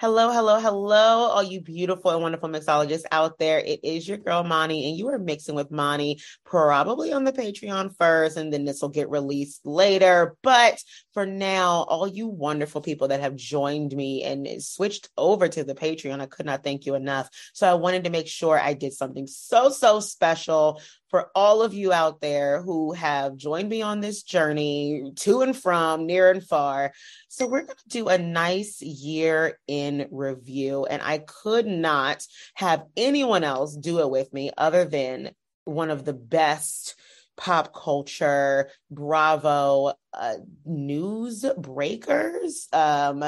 [0.00, 3.58] Hello, hello, hello, all you beautiful and wonderful mixologists out there.
[3.58, 7.96] It is your girl Mani, and you are mixing with Mani probably on the Patreon
[7.98, 10.36] first, and then this will get released later.
[10.44, 10.80] But
[11.14, 15.74] for now, all you wonderful people that have joined me and switched over to the
[15.74, 17.28] Patreon, I could not thank you enough.
[17.52, 21.74] So I wanted to make sure I did something so, so special for all of
[21.74, 26.44] you out there who have joined me on this journey to and from near and
[26.44, 26.92] far.
[27.28, 30.86] So, we're going to do a nice year in review.
[30.86, 35.30] And I could not have anyone else do it with me other than
[35.64, 36.94] one of the best
[37.36, 43.24] pop culture bravo uh, news breakers um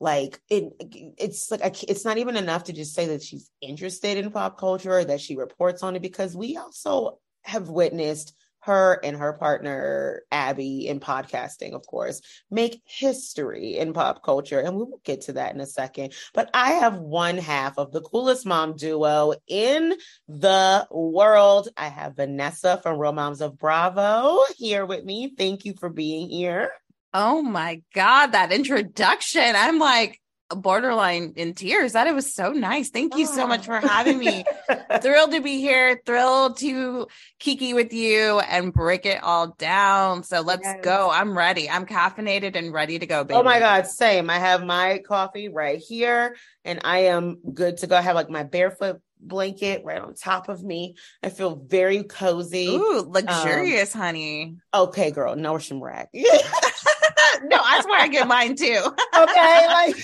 [0.00, 0.72] like it
[1.18, 4.98] it's like it's not even enough to just say that she's interested in pop culture
[4.98, 10.22] or that she reports on it because we also have witnessed her and her partner
[10.30, 14.60] Abby in podcasting, of course, make history in pop culture.
[14.60, 16.12] And we will get to that in a second.
[16.34, 19.94] But I have one half of the coolest mom duo in
[20.28, 21.68] the world.
[21.76, 25.32] I have Vanessa from Real Moms of Bravo here with me.
[25.36, 26.70] Thank you for being here.
[27.12, 29.42] Oh my God, that introduction.
[29.56, 30.20] I'm like,
[30.56, 32.90] borderline in tears that it was so nice.
[32.90, 34.44] Thank you so much for having me.
[35.00, 37.06] thrilled to be here, thrilled to
[37.38, 40.22] kiki with you and break it all down.
[40.24, 40.80] So let's yes.
[40.82, 41.10] go.
[41.10, 41.68] I'm ready.
[41.68, 43.38] I'm caffeinated and ready to go, baby.
[43.38, 44.30] Oh my God, same.
[44.30, 47.96] I have my coffee right here and I am good to go.
[47.96, 50.96] I have like my barefoot blanket right on top of me.
[51.22, 52.68] I feel very cozy.
[52.68, 54.56] Ooh, luxurious, um, honey.
[54.72, 56.08] Okay, girl, Nordstrom rack.
[57.42, 58.78] no, that's where I get mine too.
[59.16, 59.96] okay, like,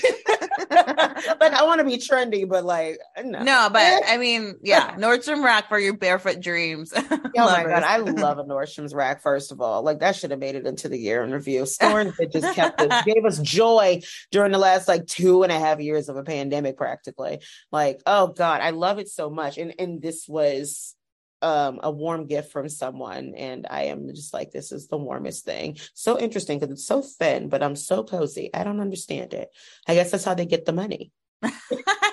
[1.40, 3.42] like I want to be trendy, but like no.
[3.42, 6.92] No, but I mean, yeah, Nordstrom rack for your barefoot dreams.
[6.96, 9.22] oh my god, I love a Nordstrom's rack.
[9.22, 11.66] First of all, like that should have made it into the year in review.
[11.66, 15.58] Stores that just kept us, gave us joy during the last like two and a
[15.58, 17.40] half years of a pandemic, practically.
[17.70, 20.95] Like, oh god, I love it so much, and and this was
[21.42, 25.44] um, a warm gift from someone and i am just like this is the warmest
[25.44, 25.76] thing.
[25.94, 28.50] So interesting because it's so thin but i'm so cozy.
[28.54, 29.50] I don't understand it.
[29.86, 31.12] I guess that's how they get the money.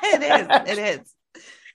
[0.05, 0.77] It is.
[0.77, 1.15] It is.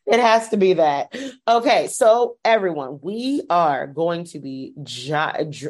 [0.07, 1.15] It has to be that.
[1.47, 5.13] Okay so everyone we are going to be ji-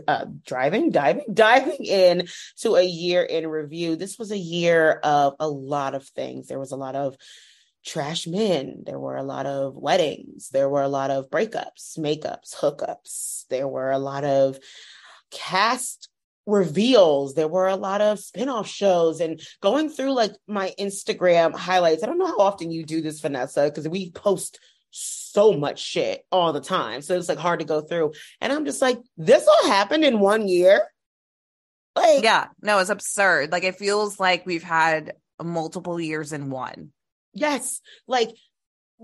[0.06, 2.28] uh, driving diving diving in
[2.58, 3.96] to a year in review.
[3.96, 6.46] This was a year of a lot of things.
[6.46, 7.16] There was a lot of
[7.88, 8.82] trash men.
[8.84, 10.50] There were a lot of weddings.
[10.50, 13.46] There were a lot of breakups, makeups, hookups.
[13.48, 14.58] There were a lot of
[15.30, 16.08] cast
[16.46, 17.34] reveals.
[17.34, 22.02] There were a lot of spin-off shows and going through like my Instagram highlights.
[22.02, 24.58] I don't know how often you do this, Vanessa, because we post
[24.90, 27.02] so much shit all the time.
[27.02, 28.12] So it's like hard to go through.
[28.40, 30.82] And I'm just like, this all happened in one year.
[31.96, 33.50] Like, yeah, no, it's absurd.
[33.50, 36.92] Like it feels like we've had multiple years in one.
[37.40, 37.80] Yes.
[38.06, 38.30] Like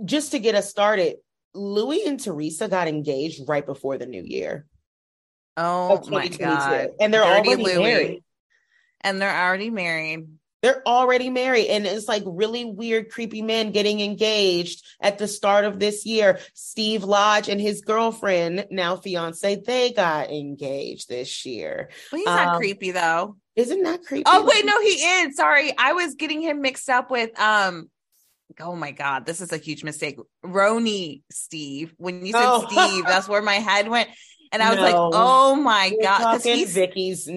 [0.05, 1.17] just to get us started,
[1.55, 4.67] Luis and Teresa got engaged right before the new year.
[5.57, 6.91] Oh my god.
[7.01, 7.79] And they're Dirty already Luis.
[7.79, 8.25] married.
[9.03, 10.29] And they're already married.
[10.63, 11.69] They're already married.
[11.69, 16.39] And it's like really weird, creepy men getting engaged at the start of this year.
[16.55, 21.91] Steve Lodge and his girlfriend, now fiance, they got engaged this year.
[22.11, 23.37] Well, he's um, not creepy though.
[23.55, 24.25] Isn't that creepy?
[24.27, 25.37] Oh wait, no, he is.
[25.37, 25.73] Sorry.
[25.77, 27.91] I was getting him mixed up with um
[28.61, 30.19] oh my god, this is a huge mistake.
[30.45, 31.95] RHONY Steve.
[31.97, 32.67] When you said oh.
[32.71, 34.09] Steve, that's where my head went.
[34.53, 34.83] And I was no.
[34.83, 37.29] like, oh my We're god, because he's Vicki's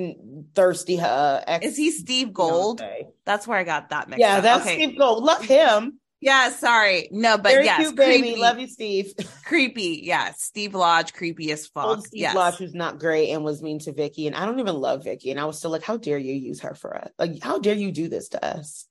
[0.54, 1.00] thirsty.
[1.00, 2.84] Uh, ex- is he Steve Gold?
[3.26, 4.20] That's where I got that mixed.
[4.20, 4.44] Yeah, up.
[4.44, 4.76] that's okay.
[4.76, 5.24] Steve Gold.
[5.24, 6.00] Love him.
[6.20, 7.10] Yeah, sorry.
[7.12, 8.36] No, but Very yes, cute, baby.
[8.36, 9.14] Love you, Steve.
[9.46, 10.02] creepy.
[10.04, 11.86] Yeah, Steve Lodge, creepy as fuck.
[11.86, 12.36] Old Steve yes.
[12.36, 15.30] Lodge, who's not great and was mean to Vicki, and I don't even love Vicki,
[15.30, 17.12] and I was still like, how dare you use her for us?
[17.20, 18.88] Like, how dare you do this to us?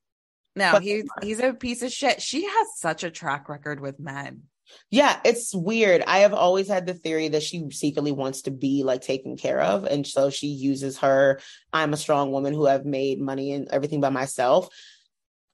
[0.57, 2.21] No, but, he's he's a piece of shit.
[2.23, 4.43] She has such a track record with men.
[4.91, 6.03] Yeah, it's weird.
[6.07, 9.61] I have always had the theory that she secretly wants to be like taken care
[9.61, 9.85] of.
[9.85, 11.41] And so she uses her,
[11.73, 14.69] I'm a strong woman who have made money and everything by myself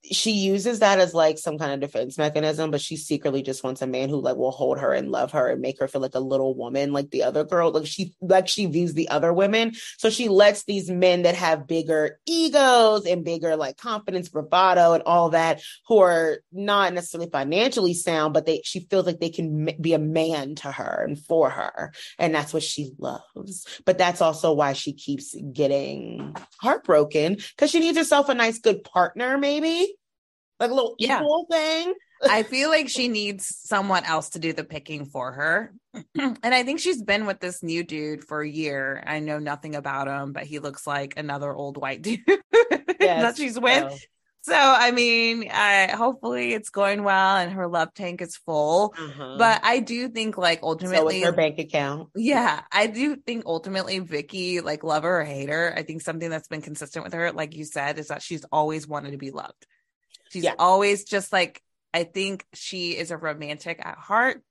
[0.05, 3.83] she uses that as like some kind of defense mechanism, but she secretly just wants
[3.83, 6.15] a man who like will hold her and love her and make her feel like
[6.15, 7.71] a little woman, like the other girl.
[7.71, 9.73] Like she like she views the other women.
[9.99, 15.05] So she lets these men that have bigger egos and bigger like confidence, bravado, and
[15.05, 19.69] all that, who are not necessarily financially sound, but they she feels like they can
[19.69, 23.67] m- be a man to her and for her, and that's what she loves.
[23.87, 28.83] But that's also why she keeps getting heartbroken because she needs herself a nice, good
[28.83, 29.92] partner, maybe
[30.61, 31.21] like a little Yeah.
[31.21, 31.95] equal thing.
[32.29, 35.75] I feel like she needs someone else to do the picking for her.
[36.15, 39.03] and I think she's been with this new dude for a year.
[39.05, 42.21] I know nothing about him, but he looks like another old white dude
[43.01, 43.91] that she's with.
[43.91, 43.99] so,
[44.43, 48.95] So, I mean, I hopefully it's going well and her love tank is full.
[48.97, 49.35] uh-huh.
[49.39, 52.11] But I do think like ultimately with her bank account.
[52.15, 56.31] yeah, I do think ultimately Vicki, like love her or hate her, I think something
[56.31, 59.33] that's been consistent with her, like you said, is that she's always wanted to be
[59.33, 59.67] loved.
[60.33, 60.55] She's Yeah.
[60.59, 61.63] always just like
[61.95, 64.43] I think she is a romantic at heart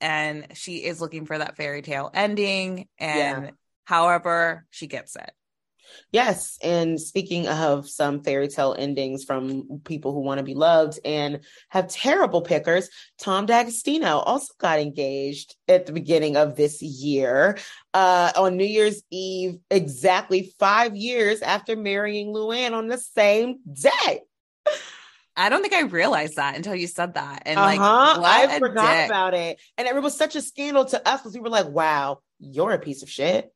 [0.00, 2.88] and she is looking for that fairy tale ending.
[2.98, 3.50] And Yeah.
[3.84, 5.30] however, she gets it.
[6.12, 6.58] Yes.
[6.62, 11.40] And speaking of some fairy tale endings from people who want to be loved and
[11.70, 12.88] have terrible pickers,
[13.18, 17.58] Tom D'Agostino also got engaged at the beginning of this year
[17.92, 24.20] uh, on New Year's Eve, exactly five years after marrying Luann on the same day.
[25.36, 27.42] I don't think I realized that until you said that.
[27.46, 28.20] And like, uh-huh.
[28.20, 29.06] what I forgot dick.
[29.06, 29.60] about it.
[29.76, 32.78] And it was such a scandal to us because we were like, wow, you're a
[32.78, 33.52] piece of shit.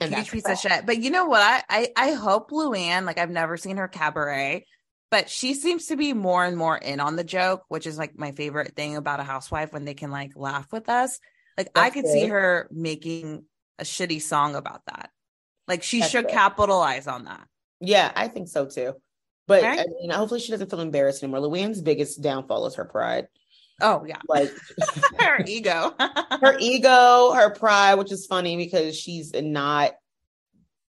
[0.00, 0.84] And huge piece of shit.
[0.84, 1.40] But you know what?
[1.40, 4.66] I, I I hope Luann, like I've never seen her cabaret,
[5.10, 8.18] but she seems to be more and more in on the joke, which is like
[8.18, 11.18] my favorite thing about a housewife when they can like laugh with us.
[11.56, 13.44] Like I That's could see her making
[13.78, 15.10] a shitty song about that.
[15.66, 16.34] Like she That's should good.
[16.34, 17.46] capitalize on that.
[17.80, 18.94] Yeah, I think so too.
[19.46, 19.80] But Right?
[19.80, 21.40] I mean, hopefully she doesn't feel embarrassed anymore.
[21.40, 23.28] Luann's biggest downfall is her pride.
[23.80, 24.18] Oh yeah.
[24.28, 24.50] Like
[25.18, 25.94] her ego.
[26.40, 29.92] her ego, her pride, which is funny because she's not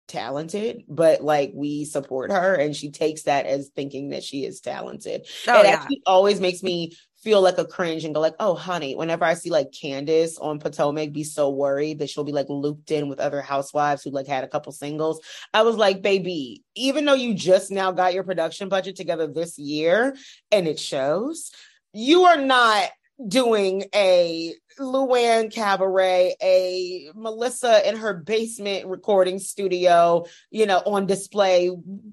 [0.07, 4.62] talented, but like we support her and she takes that as thinking that she is
[4.62, 5.27] talented.
[5.48, 5.71] oh it yeah.
[5.71, 6.94] actually always makes me
[7.27, 10.59] feel like a cringe and go like, oh honey, whenever I see like Candiace on
[10.59, 14.27] Potomac be so worried that she'll be like looped in with other housewives who like
[14.27, 15.19] had a couple singles.
[15.53, 19.59] I was like, baby, even though you just now got your production budget together this
[19.59, 20.15] year
[20.53, 21.51] and it shows,
[21.91, 22.91] you are not
[23.25, 31.72] doing a Luann Cabaret, a Melissa in her basement recording studio, you know, on display.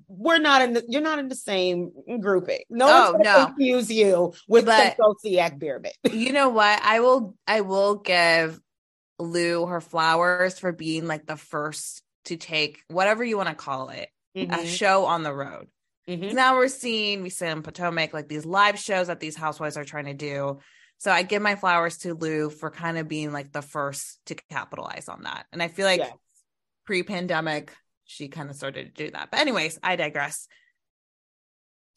[0.09, 2.61] We're not in the, you're not in the same grouping.
[2.71, 3.47] No Oh, one's gonna no.
[3.47, 4.97] confuse you with But-
[5.59, 5.93] Biermann.
[6.11, 6.81] you know what?
[6.83, 8.59] I will I will give
[9.19, 13.91] Lou her flowers for being like the first to take whatever you want to call
[13.91, 15.69] it, a Mhm, show on the road.
[16.09, 16.33] mhm.
[16.33, 19.85] Now we're seeing we see in Potomac like these live shows that these housewives are
[19.85, 20.59] trying to do.
[20.99, 24.35] So I give my flowers to Lou for kind of being like the first to
[24.51, 25.47] capitalize on that.
[25.53, 26.13] And I feel like Yes.
[26.87, 27.73] pre-pandemic
[28.07, 29.31] she kind of started to do that.
[29.31, 30.47] But anyways, I digress.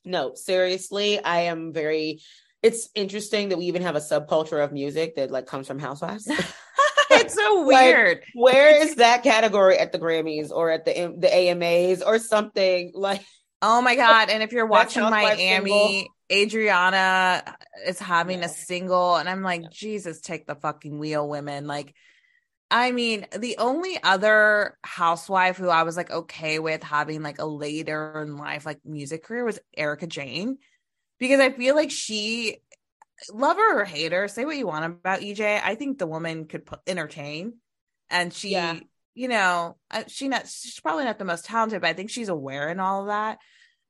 [0.06, 2.22] No, seriously, I am very.
[2.64, 6.28] It's interesting that we even have a subculture of music that like comes from housewives.
[7.12, 8.24] it's so Like, weird.
[8.34, 13.22] Where is that category at the Grammys or at the the AMAs or something like?
[13.62, 14.30] Oh my god!
[14.30, 18.46] And if you're watching Miami, Adriana is having Yeah.
[18.46, 21.68] a single, and I'm like, Jesus, take the fucking wheel, women.
[21.68, 21.94] Like,
[22.70, 27.46] I mean, the only other housewife who I was like okay with having like a
[27.46, 30.58] later in life like music career was Erika Jayne,
[31.18, 32.58] because I feel like she,
[33.32, 35.62] love her or hate her, say what you want about EJ.
[35.64, 37.54] I think the woman could put, entertain,
[38.10, 38.80] and she Yeah.
[39.16, 42.30] you know, uh, she not she's probably not the most talented, but I think she's
[42.30, 43.40] aware and all of that.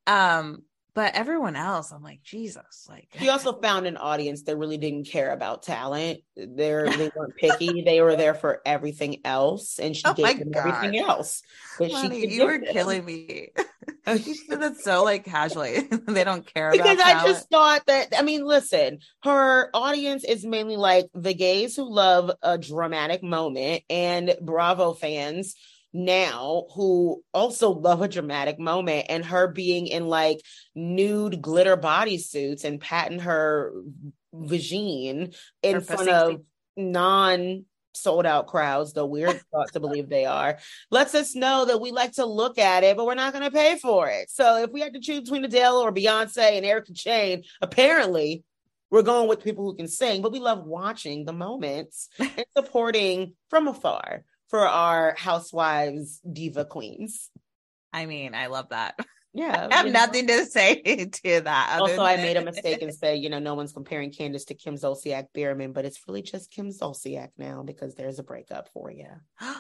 [0.06, 0.63] Um,
[0.98, 5.08] but everyone else, I'm like, Jesus, like She also found an audience that really didn't
[5.08, 6.22] care about talent.
[6.36, 7.84] They're they weren't picky.
[7.86, 10.68] they were there for everything else, and she Oh gave them God.
[10.68, 11.44] everything else.
[11.88, 12.74] She Honey, could you were them.
[12.74, 13.50] killing me.
[14.08, 15.82] she said that so like casually.
[16.08, 17.27] they don't care about because I talent.
[17.27, 22.32] just thought that I mean, listen, her audience is mainly like the gays who love
[22.42, 25.54] a dramatic moment and Bravo fans
[25.94, 30.41] now who also love a dramatic moment and her being in like
[30.75, 33.74] nude glitter bodysuits and patting her
[34.34, 36.41] vagine in Her front of
[36.75, 40.60] non sold out crowds, though we're thought to believe they are,
[40.91, 43.51] lets us know that we like to look at it, but we're not going to
[43.51, 44.29] pay for it.
[44.29, 48.44] So if we had to choose between Adele or Beyonce and Erika Jayne, apparently
[48.89, 53.34] we're going with people who can sing, but we love watching the moments and supporting
[53.50, 57.30] from afar for our housewives diva queens.
[57.94, 58.96] I mean, I love that.
[59.34, 59.68] Yeah.
[59.72, 60.00] I have you know?
[60.00, 60.82] nothing to say
[61.24, 61.77] to that.
[61.80, 64.75] Also, I made a mistake and said, you know, no one's comparing Candiace to Kim
[64.75, 69.08] Zolciak Biermann, but it's really just Kim Zolciak now because there's a breakup for you.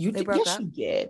[0.00, 0.60] You They did, broke yes, up?
[0.60, 1.08] you did.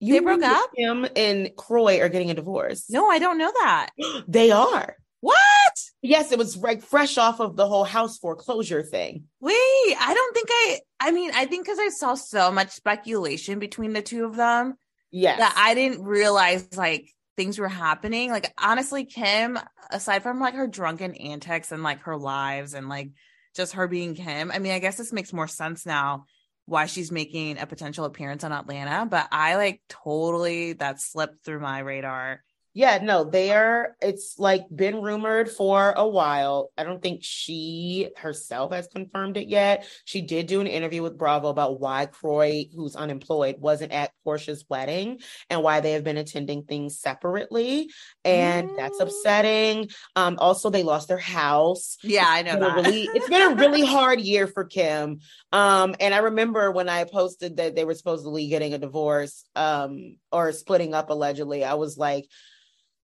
[0.00, 0.70] They broke up?
[0.76, 2.90] Kim and Kroy are getting a divorce.
[2.90, 3.90] no, I don't know that.
[4.26, 4.96] they are.
[5.24, 5.80] What?
[6.02, 9.24] Yes, it was like fresh off of the whole house foreclosure thing.
[9.40, 10.80] Wait, I don't think I.
[11.00, 14.74] I mean, I think because I saw so much speculation between the two of them
[15.10, 15.38] Yes.
[15.38, 18.30] that I didn't realize like things were happening.
[18.30, 19.58] Like honestly, Kim,
[19.90, 23.12] aside from like her drunken antics and like her lives and like
[23.56, 26.26] just her being Kim, I mean, I guess this makes more sense now
[26.66, 29.06] why she's making a potential appearance on Atlanta.
[29.06, 32.42] But I like totally that slipped through my radar.
[32.76, 33.96] Yeah, no, they are.
[34.02, 36.70] It's like been rumored for a while.
[36.76, 39.86] I don't think she herself has confirmed it yet.
[40.04, 44.64] She did do an interview with Bravo about why Kroy, who's unemployed, wasn't at Porsha's
[44.68, 47.90] wedding and why they have been attending things separately.
[48.24, 49.02] And that's Mm.
[49.02, 49.90] upsetting.
[50.16, 51.96] Um, also, they lost their house.
[52.02, 52.74] Yeah, I know It's been that.
[52.74, 55.20] really, it's been a really hard year for Kim.
[55.52, 60.16] Um, and I remember when I posted that they were supposedly getting a divorce, um,
[60.32, 62.26] or splitting up allegedly, I was like,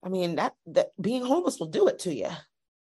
[0.04, 2.30] I mean, that that being homeless will do it to you,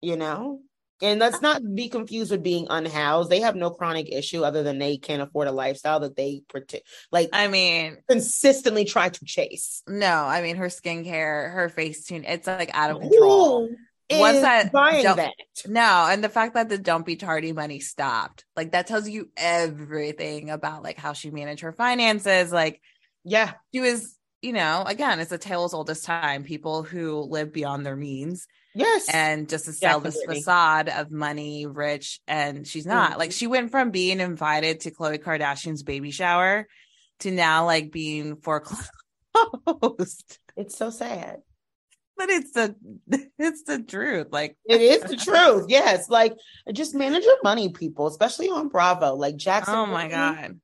[0.01, 0.61] you know?
[1.01, 3.29] And let's uh, not be confused with being unhoused.
[3.29, 6.83] They have no chronic issue other than they can't afford a lifestyle that they pretend
[7.11, 9.81] like I mean, consistently try to chase.
[9.87, 13.69] no, I mean her skincare, her face tune, it's like out of control.
[14.11, 15.33] Once is that buying that?
[15.67, 19.29] No, and the fact that the don't be tardy money stopped, like that tells you
[19.37, 22.51] everything about like how she managed her finances.
[22.51, 22.81] Like
[23.23, 23.53] Yeah.
[23.73, 26.43] she was, you know, again, it's a tale as old as time.
[26.43, 29.07] People who live beyond their means Yes.
[29.13, 33.13] and just to sell this facade of money, rich, and she's not.
[33.13, 33.17] Mhm.
[33.17, 36.67] Like she went from being invited to Khloe Kardashian's baby shower
[37.19, 38.89] to now like being foreclosed.
[40.55, 41.37] it's so sad.
[42.17, 42.75] but it's the
[43.39, 44.27] it's the truth.
[44.31, 45.65] Like It is the truth.
[45.69, 46.09] Yes.
[46.09, 46.35] Like
[46.73, 49.15] just manage your money, people, especially on Bravo.
[49.15, 49.75] Like Jackson.
[49.75, 50.59] oh my Whitney, god.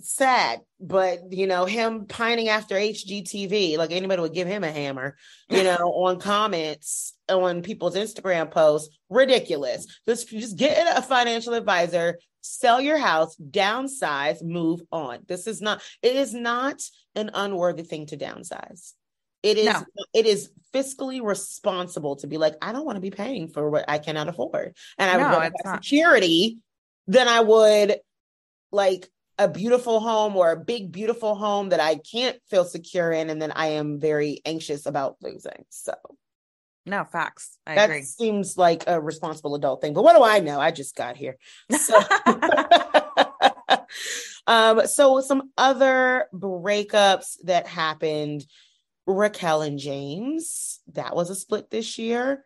[0.00, 5.16] Sad, but you know, him pining after HGTV, like anybody would give him a hammer,
[5.48, 9.86] you know, on comments on people's Instagram posts, ridiculous.
[10.06, 15.20] Just just get a financial advisor, sell your house, downsize, move on.
[15.26, 16.82] This is not it is not
[17.14, 18.92] an unworthy thing to downsize.
[19.42, 19.84] It is No.
[20.14, 23.84] it is fiscally responsible to be like, I don't want to be paying for what
[23.88, 24.76] I cannot afford.
[24.98, 25.84] And I would No, rather have not.
[25.84, 26.58] security
[27.06, 27.96] than I would
[28.70, 29.08] like
[29.40, 33.40] a beautiful home or a big beautiful home that I can't feel secure in and
[33.40, 35.64] then I am very anxious about losing.
[35.70, 35.94] So
[36.84, 37.56] No facts.
[37.66, 38.02] I that agree.
[38.02, 39.94] seems like a responsible adult thing.
[39.94, 40.60] But what do I know?
[40.60, 41.38] I just got here.
[41.72, 41.98] So
[44.46, 48.44] um so some other breakups that happened
[49.06, 52.44] Raquel and James, that was a split this year.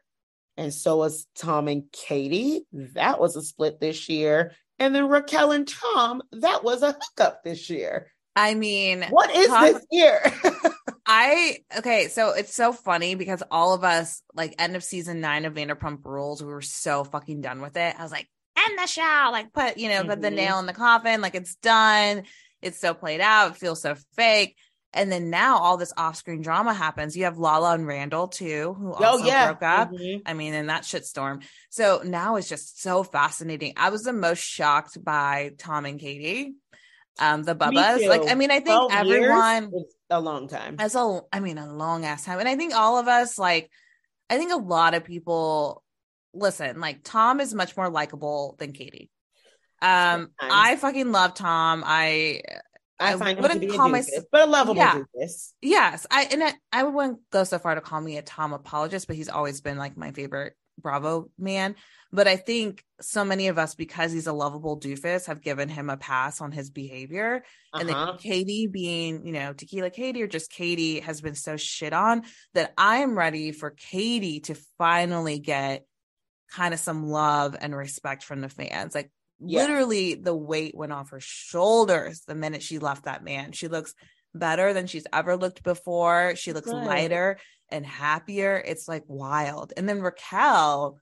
[0.57, 2.65] And so was Tom and Katie.
[2.73, 4.53] That was a split this year.
[4.79, 8.11] And then Raquel and Tom, that was a hookup this year.
[8.37, 10.21] I mean, What is Tom- this year?
[11.07, 15.45] I okay, so it's so funny because all of us, like end of season nine
[15.45, 17.95] of Vanderpump Rules, we were so fucking done with it.
[17.99, 20.35] I was like, end the show, like put you know, put the Mhm.
[20.37, 22.25] nail in the coffin, like it's done.
[22.63, 23.53] It's so played out.
[23.53, 24.57] It feels so fake.
[24.95, 27.17] And then now all this off-screen drama happens.
[27.17, 29.47] You have Lala and Randall too, who oh, also yeah.
[29.47, 29.93] broke up.
[29.93, 30.23] Mhm.
[30.25, 31.43] I mean, in that shitstorm.
[31.69, 33.75] So now it's just so fascinating.
[33.77, 36.55] I was the most shocked by Tom and Katie,
[37.19, 38.07] um, the Bubbas.
[38.09, 38.31] Like.
[38.31, 39.73] I mean, I think everyone
[40.11, 40.77] a long time.
[40.79, 43.71] as a i mean a long ass time and i think all of us like
[44.31, 45.83] i think a lot of people
[46.33, 49.11] listen like tom is much more likable than katie
[49.83, 50.53] um Sometimes.
[50.53, 52.43] i fucking love tom i
[53.01, 55.03] I I find him to wouldn't a call doofus, myself- but a lovable Yeah.
[55.17, 55.53] doofus.
[55.61, 59.07] yes i and I, I wouldn't go so far to call me a tom apologist
[59.07, 61.77] but he's always been like my favorite bravo man
[62.13, 65.89] but i think so many of us because he's a lovable doofus have given him
[65.91, 68.13] a pass on his behavior and Uh-huh.
[68.13, 72.23] then Katie being, you know, Tequila Katie or just Katie has been so shit on
[72.55, 75.85] that I am ready for Katie to finally get
[76.53, 78.95] kind of some love and respect from the fans.
[78.95, 79.11] Like
[79.47, 79.63] Yeah.
[79.63, 83.53] literally the weight went off her shoulders the minute she left that man.
[83.53, 83.95] She looks
[84.35, 86.35] better than she's ever looked before.
[86.37, 86.85] She looks Good.
[86.85, 88.63] lighter and happier.
[88.65, 89.73] It's like wild.
[89.77, 90.99] And then Raquel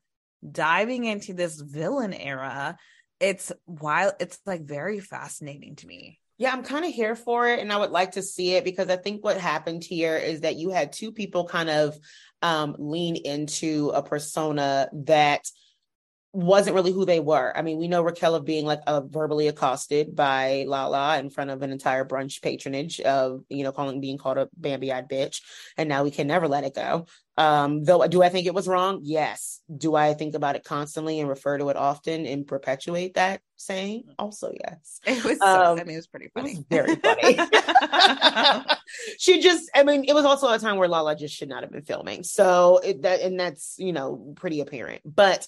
[0.48, 2.76] diving into this villain era.
[3.20, 4.14] It's wild.
[4.20, 6.18] It's like very fascinating to me.
[6.38, 8.88] Yeah, I'm kind of here for it and I would like to see it because
[8.88, 11.96] I think what happened here is that you had two people kind of
[12.42, 15.46] um lean into a persona that
[16.32, 17.52] wasn't really who they were.
[17.54, 21.50] I mean, we know Raquel of being like uh, verbally accosted by Lala in front
[21.50, 25.42] of an entire brunch patronage of, you know, calling being called a Bambi eyed bitch.
[25.76, 27.06] And now we can never let it go.
[27.36, 29.00] Um, though do I think it was wrong?
[29.02, 29.60] Yes.
[29.74, 34.04] Do I think about it constantly and refer to it often and perpetuate that saying?
[34.18, 35.00] Also, yes.
[35.06, 36.56] It was so, um, I mean, it was pretty funny.
[36.56, 37.38] Was very funny.
[39.18, 41.72] she just, I mean, it was also a time where Lala just should not have
[41.72, 42.22] been filming.
[42.22, 45.02] So it, that, and that's, you know, pretty apparent.
[45.04, 45.46] But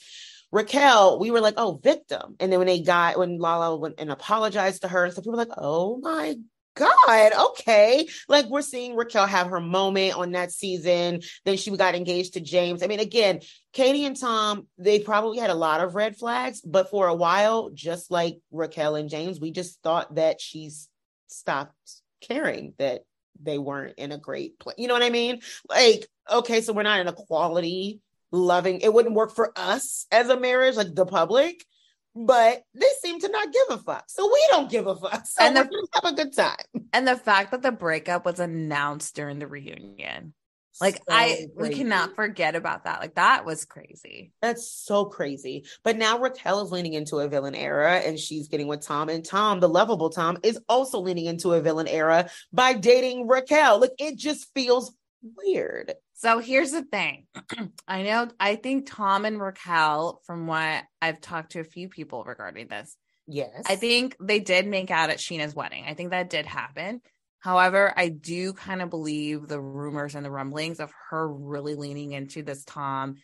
[0.55, 2.37] Raquel, we were like, oh, victim.
[2.39, 5.39] And then when they got, when Lala went and apologized to her, so people were
[5.39, 6.37] like, oh my
[6.77, 8.07] God, okay.
[8.29, 11.23] Like we're seeing Raquel have her moment on that season.
[11.45, 12.85] Then she got engaged to James.
[12.85, 13.41] I mean, again,
[13.73, 17.71] Katie and Tom, they probably had a lot of red flags, but for a while,
[17.75, 20.89] just like Raquel and James, we just thought that she's
[21.27, 21.75] stopped
[22.21, 23.03] caring that
[23.43, 24.77] they weren't in a great place.
[24.79, 25.41] You know what I mean?
[25.69, 28.01] Like, okay, so we're not in a quality
[28.35, 28.81] loving.
[28.81, 31.65] It wouldn't work for us as a marriage, like the public,
[32.15, 34.05] but they seem to not give a fuck.
[34.09, 35.27] So we don't give a fuck.
[35.27, 36.57] So and the, have a good time.
[36.93, 40.35] And the fact that the breakup was announced during the reunion.
[40.81, 41.51] Like so I crazy.
[41.57, 43.01] we cannot forget about that.
[43.01, 44.33] Like that was crazy.
[44.43, 45.67] That's so crazy.
[45.85, 49.09] But now Raquel is leaning into a villain era and she's getting with Tom.
[49.09, 53.81] And Tom, the lovable Tom, is also leaning into a villain era by dating Raquel.
[53.81, 54.97] Like it just feels
[55.37, 55.95] weird.
[56.15, 57.27] So here's the thing.
[57.89, 62.25] I know I think Tom and Raquel, from what I've talked to a few people
[62.25, 65.85] regarding this, yes, I think they did make out at Scheana's wedding.
[65.87, 67.01] I think that did happen.
[67.41, 72.13] However, I do kind of believe the rumors and the rumblings of her really leaning
[72.13, 73.17] into this Tom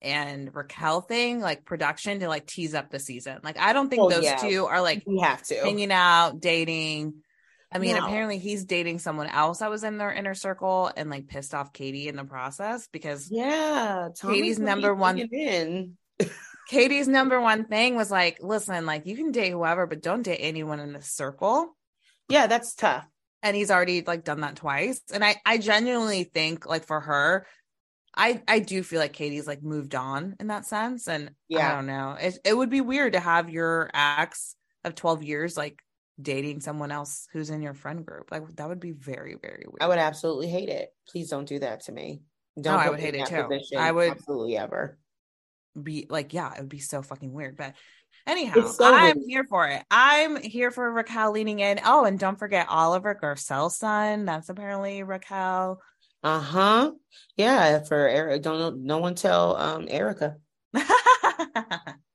[0.00, 3.38] and Raquel thing, like production to like tease up the season.
[3.44, 4.36] Like I don't think well, those yeah.
[4.36, 7.22] two are like we have to hanging out, dating
[7.70, 8.04] I mean, no.
[8.04, 11.72] apparently he's dating someone else that was in their inner circle and like pissed off
[11.72, 15.96] Katie in the process because yeah, Katie's number one in.
[16.68, 20.38] Katie's number one thing was like, listen, like you can date whoever, but don't date
[20.40, 21.76] anyone in the circle.
[22.28, 23.06] Yeah, that's tough.
[23.42, 25.00] And he's already like done that twice.
[25.12, 27.46] And I I genuinely think like for her,
[28.16, 31.06] I I do feel like Katie's like moved on in that sense.
[31.06, 32.16] And yeah, I don't know.
[32.18, 35.82] It it would be weird to have your ex of 12 years like
[36.20, 38.30] dating someone else who's in your friend group.
[38.30, 39.82] Like that would be very, very weird.
[39.82, 40.90] I would absolutely hate it.
[41.08, 42.22] Please don't do that to me.
[42.60, 43.76] Don't no, I would hate it too.
[43.76, 44.98] I would absolutely ever
[45.80, 47.56] be like, yeah, it would be so fucking weird.
[47.56, 47.74] But
[48.26, 49.28] anyhow, so I'm weird.
[49.28, 49.84] here for it.
[49.90, 51.80] I'm here for Raquel leaning in.
[51.84, 54.24] Oh, and don't forget Oliver Garcelle's son.
[54.24, 55.80] That's apparently Raquel.
[56.24, 56.92] Uh huh.
[57.36, 58.42] Yeah, for Eric.
[58.42, 60.36] Don't no one tell um Erika.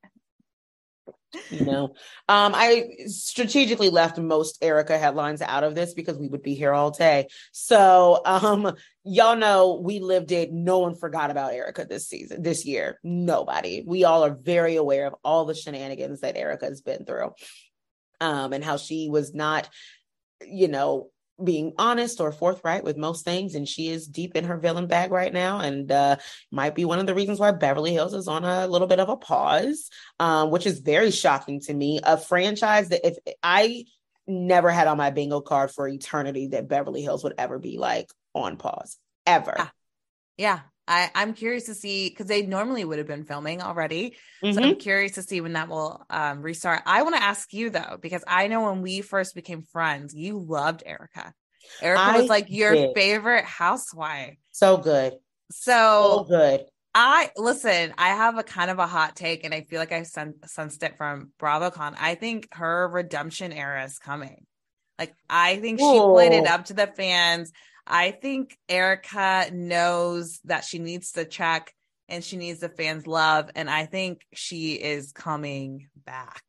[1.50, 1.94] you know?
[2.28, 6.72] Um i strategically left most erika headlines out of this because we would be here
[6.72, 7.28] all day.
[7.52, 10.52] So um y'all know we lived it.
[10.52, 12.98] No one forgot about erika this season this year.
[13.02, 13.82] Nobody.
[13.86, 17.32] We all are very aware of all the shenanigans that erika has been through
[18.20, 19.68] um and how she was not
[20.46, 21.10] you know
[21.42, 25.10] being honest or forthright with most things and she is deep in her villain bag
[25.10, 26.16] right now and uh
[26.52, 29.08] might be one of the reasons why beverly hills is on a little bit of
[29.08, 32.00] a pause um which is very shocking to me.
[32.04, 33.84] A franchise that if i
[34.26, 38.10] never had on my bingo card for eternity that beverly hills would ever be like
[38.34, 38.98] on pause.
[39.26, 39.54] Ever.
[39.56, 39.68] Yeah,
[40.36, 40.60] yeah.
[40.86, 44.16] I, I'm curious to see because they normally would have been filming already.
[44.42, 44.52] Mm-hmm.
[44.52, 46.82] So I'm curious to see when that will um, restart.
[46.86, 50.38] I want to ask you though, because I know when we first became friends, you
[50.38, 51.32] loved Erika.
[51.80, 52.94] Erika I was like your did.
[52.94, 54.36] favorite housewife.
[54.52, 55.14] So good.
[55.50, 56.66] So, so, good.
[56.94, 60.04] I listen, I have a kind of a hot take, and I feel like I
[60.04, 61.96] sen- sensed it from BravoCon.
[61.98, 64.46] I think her redemption era is coming.
[64.98, 65.92] Like, I think Ooh.
[65.92, 67.50] she played it up to the fans.
[67.86, 71.74] I think Erika knows that she needs to check
[72.08, 73.50] and she needs the fans' love.
[73.54, 76.42] And I think she is coming back.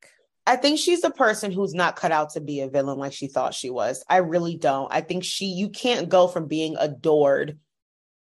[0.48, 3.28] I think she's a person who's not cut out to be a villain like she
[3.28, 4.04] thought she was.
[4.08, 4.94] I really don't.
[4.94, 7.58] I think she, you can't go from being adored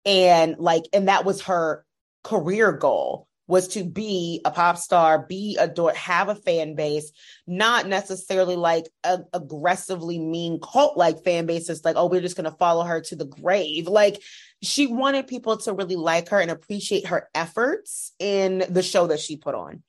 [0.05, 1.85] and like, and that was her
[2.25, 7.11] career goal was to be a pop star, be adored, have a fan base,
[7.47, 11.69] not necessarily like a, aggressively mean cult like fan base.
[11.71, 13.89] It's like, oh, we're just going to follow her to the grave.
[13.89, 14.23] Like
[14.63, 19.21] she wanted people to really like her and appreciate her efforts in the show that
[19.21, 19.83] she put on.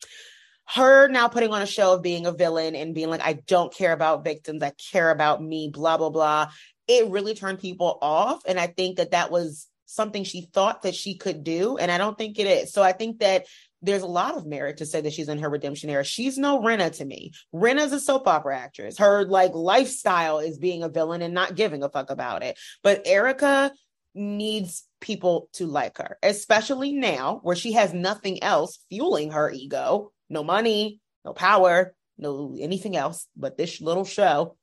[0.66, 3.74] Her now putting on a show of being a villain and being like, I don't
[3.74, 6.52] care about victims, I care about me, blah, blah, blah.
[6.88, 8.44] It really turned people off.
[8.48, 11.78] And I think that that was something she thought that she could do.
[11.78, 12.74] And I don't think it is.
[12.74, 13.46] So I think that
[13.82, 16.04] there's a lot of merit to say that she's in her redemption era.
[16.04, 17.32] She's no Rinna to me.
[17.54, 18.98] Rinna's a soap opera actress.
[18.98, 22.60] Her like lifestyle is being a villain and not giving a fuck about it.
[22.84, 23.72] But Erika
[24.14, 30.12] needs people to like her, especially now where she has nothing else fueling her ego
[30.30, 34.56] no money, no power, no anything else but this little show.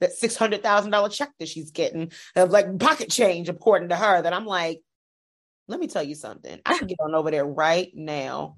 [0.00, 3.96] That six hundred thousand dollar check that she's getting of like pocket change, according to
[3.96, 4.22] her.
[4.22, 4.80] That I'm like,
[5.66, 6.60] let me tell you something.
[6.64, 8.56] I can get on over there right now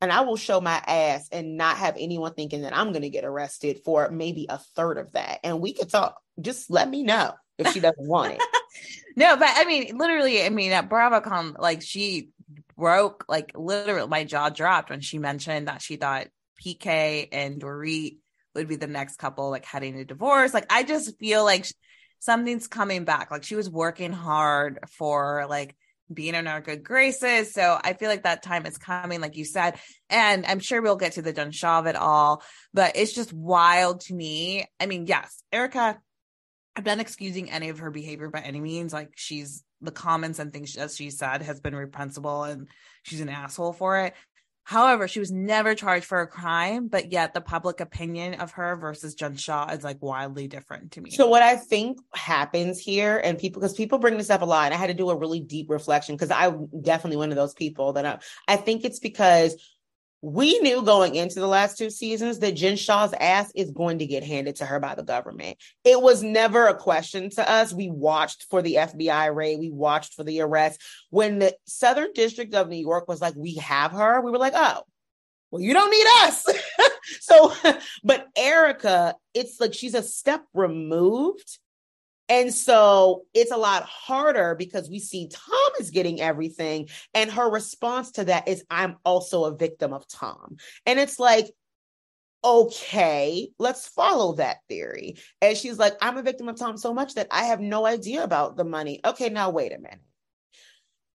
[0.00, 3.10] and I will show my ass and not have anyone thinking that I'm going to
[3.10, 5.40] get arrested for maybe a third of that.
[5.42, 6.20] And we could talk.
[6.40, 8.42] Just let me know if she doesn't want it.
[9.16, 12.30] no, but I mean, literally, I mean, at BravoCon, like she
[12.76, 16.28] broke, like literally, my jaw dropped when she mentioned that she thought
[16.64, 18.18] PK and Dorit
[18.58, 20.52] would be the next couple, like heading to divorce.
[20.52, 21.66] Like, I just feel like
[22.18, 23.30] something's coming back.
[23.30, 25.76] Like, she was working hard for like
[26.12, 27.52] being in our good graces.
[27.52, 29.78] So I feel like that time is coming, like you said.
[30.08, 32.42] And I'm sure we'll get to the Jen Shah of it all,
[32.72, 34.66] but it's just wild to me.
[34.80, 35.98] I mean, yes, Erika,
[36.76, 38.92] I'm not excusing any of her behavior by any means.
[38.92, 42.68] Like she's the comments and things as she said has been reprehensible and
[43.02, 44.14] she's an asshole for it.
[44.68, 48.76] However, she was never charged for a crime, but yet the public opinion of her
[48.76, 51.10] versus Jen Shah is like wildly different to me.
[51.10, 54.66] So what I think happens here, and people because people bring this up a lot,
[54.66, 57.54] and I had to do a really deep reflection because I'm definitely one of those
[57.54, 59.56] people that I, I think it's because
[60.20, 64.06] we knew going into the last two seasons that Jen Shah's ass is going to
[64.06, 65.58] get handed to her by the government.
[65.84, 67.72] It was never a question to us.
[67.72, 70.82] We watched for the FBI raid, we watched for the arrest.
[71.10, 74.54] When the Southern District of New York was like, we have her, we were like,
[74.56, 74.82] oh,
[75.50, 76.46] well, you don't need us.
[77.20, 77.52] so,
[78.04, 81.58] but Erika, it's like she's a step removed
[82.28, 86.88] and so it's a lot harder because we see Tom is getting everything.
[87.14, 90.56] And her response to that is, I'm also a victim of Tom.
[90.84, 91.50] And it's like,
[92.44, 95.16] okay, let's follow that theory.
[95.40, 98.22] And she's like, I'm a victim of Tom so much that I have no idea
[98.22, 99.00] about the money.
[99.04, 100.00] Okay, now wait a minute.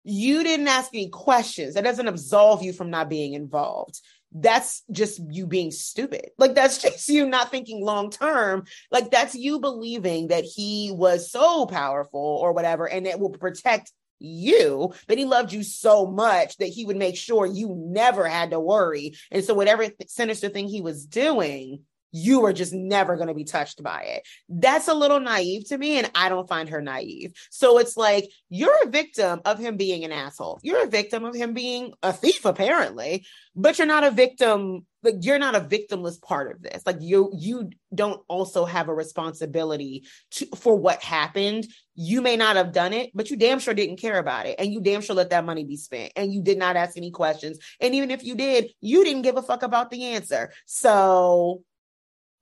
[0.04, 1.76] You didn't ask any questions.
[1.76, 4.02] That doesn't absolve you from not being involved
[4.34, 6.32] that's just you being stupid.
[6.38, 8.66] Like that's just you not thinking long term.
[8.92, 13.92] Like that's you believing that he was so powerful or whatever and it will protect
[14.20, 18.52] you that he loved you so much that he would make sure you never had
[18.52, 19.16] to worry.
[19.32, 21.82] And so whatever th- sinister thing he was doing,
[22.14, 24.28] you are just never going to be touched by it.
[24.48, 27.34] That's a little naive to me, and I don't find her naive.
[27.50, 30.60] So it's like you're a victim of him being an asshole.
[30.62, 34.86] You're a victim of him being a thief, apparently, but you're not a victim.
[35.02, 36.84] Like you're not a victimless part of this.
[36.86, 41.66] Like you, you don't also have a responsibility to, for what happened.
[41.96, 44.72] You may not have done it, but you damn sure didn't care about it, and
[44.72, 47.58] you damn sure let that money be spent, and you did not ask any questions.
[47.82, 50.54] And even if you did, you didn't give a fuck about the answer.
[50.66, 51.64] So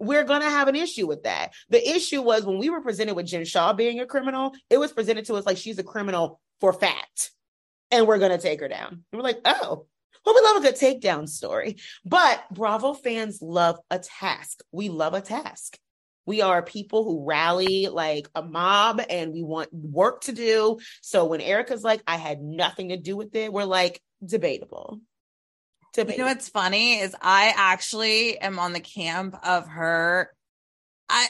[0.01, 1.53] we're going to have an issue with that.
[1.69, 4.91] The issue was when we were presented with Jen Shah being a criminal, it was
[4.91, 7.31] presented to us like she's a criminal for fact.
[7.91, 8.89] And we're going to take her down.
[8.89, 9.85] And we're like, oh,
[10.25, 11.77] well, we love a good takedown story.
[12.03, 14.61] But Bravo fans love a task.
[14.71, 15.77] We love a task.
[16.25, 20.79] We are people who rally like a mob and we want work to do.
[21.01, 25.01] So when Erika's like, I had nothing to do with it, we're like, debatable
[26.09, 30.31] You know what's funny is I actually am on the camp of her.
[31.09, 31.27] I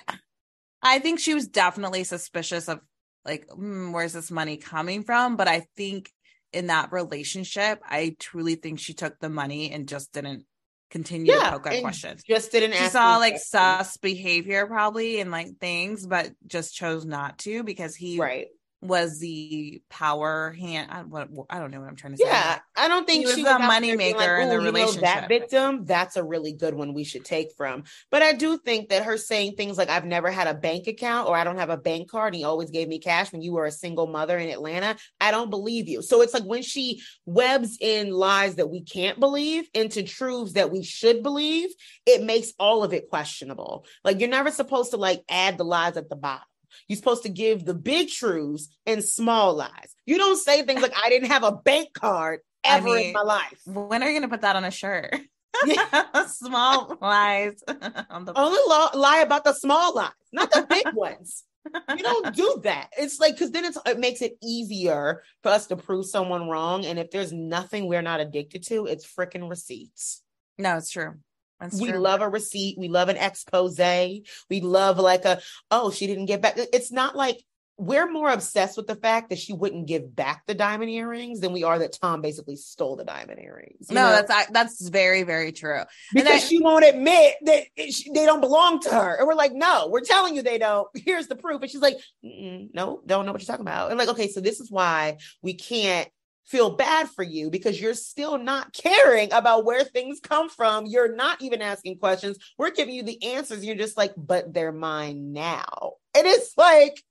[0.81, 2.79] I think she was definitely suspicious of
[3.25, 6.09] like mm, where's this money coming from, but I think
[6.53, 10.45] in that relationship, I truly think she took the money and just didn't
[10.89, 12.23] continue yeah, to poke at questions.
[12.27, 12.73] Just didn't.
[12.73, 13.49] She saw like questions.
[13.49, 18.47] sus behavior probably and like things, but just chose not to because he right
[18.81, 20.89] was the power hand.
[20.91, 22.25] I, what, I don't know what I'm trying to say.
[22.25, 25.01] Yeah, I don't think she was the money maker like, in the relationship.
[25.01, 27.83] that victim, that's a really good one we should take from.
[28.09, 31.29] But I do think that her saying things like "I've never had a bank account"
[31.29, 33.53] or "I don't have a bank card," and he always gave me cash when you
[33.53, 34.95] were a single mother in Atlanta.
[35.19, 36.01] I don't believe you.
[36.01, 40.71] So it's like when she webs in lies that we can't believe into truths that
[40.71, 41.69] we should believe,
[42.07, 43.85] it makes all of it questionable.
[44.03, 46.45] Like you're never supposed to like add the lies at the bottom.
[46.87, 49.95] You're supposed to give the big truths and small lies.
[50.05, 53.13] You don't say things like, I didn't have a bank card ever I mean, in
[53.13, 53.59] my life.
[53.65, 55.15] When are you going to put that on a shirt?
[56.27, 57.61] small lies.
[58.09, 58.59] on the- Only
[58.99, 61.43] lie about the small lies, not the big ones.
[61.89, 62.89] you don't do that.
[62.97, 66.85] It's like because then it's it makes it easier for us to prove someone wrong.
[66.85, 70.23] And if there's nothing we're not addicted to, it's freaking receipts.
[70.57, 71.15] No, it's true.
[71.61, 71.99] That's we true.
[71.99, 72.77] love a receipt.
[72.77, 73.77] We love an expose.
[73.77, 76.55] We love like a, oh, she didn't get back.
[76.57, 77.37] It's not like
[77.77, 81.51] we're more obsessed with the fact that she wouldn't give back the diamond earrings than
[81.51, 83.89] we are that Tom basically stole the diamond earrings.
[83.89, 84.21] No, know?
[84.21, 85.81] that's that's very very true.
[86.13, 89.87] Because she won't admit that she, they don't belong to her, and we're like, no,
[89.89, 90.87] we're telling you they don't.
[90.95, 93.89] Here's the proof, and she's like, no, don't know what you're talking about.
[93.89, 96.07] And like, okay, so this is why we can't
[96.45, 100.85] feel bad for you because you're still not caring about where things come from.
[100.85, 102.37] You're not even asking questions.
[102.57, 103.63] We're giving you the answers.
[103.63, 105.93] You're just like, but they're mine now.
[106.15, 107.01] And it's like,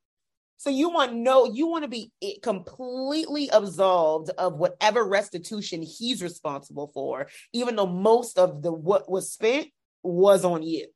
[0.59, 2.12] so you want no, you want to be
[2.43, 9.33] completely absolved of whatever restitution he's responsible for, even though most of the what was
[9.33, 9.69] spent
[10.03, 10.87] was on you.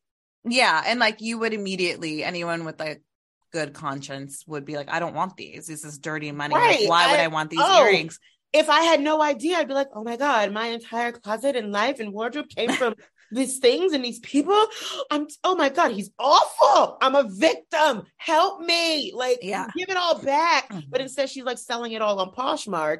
[0.44, 3.00] Yeah, and like you would immediately anyone with like
[3.54, 5.68] good conscience would be like, I don't want these.
[5.68, 6.56] This is dirty money.
[6.56, 6.80] Right.
[6.80, 8.18] Like, why I, would I want these oh, earrings?
[8.52, 11.70] If I had no idea, I'd be like, oh my God, my entire closet and
[11.70, 12.94] life and wardrobe came from
[13.30, 14.60] these things and these people.
[15.08, 16.98] I'm oh my God, he's awful.
[17.00, 18.02] I'm a victim.
[18.16, 19.12] Help me.
[19.14, 19.68] Like yeah.
[19.76, 20.68] give it all back.
[20.70, 20.90] Mm-hmm.
[20.90, 22.98] But instead, she's like selling it all on Poshmark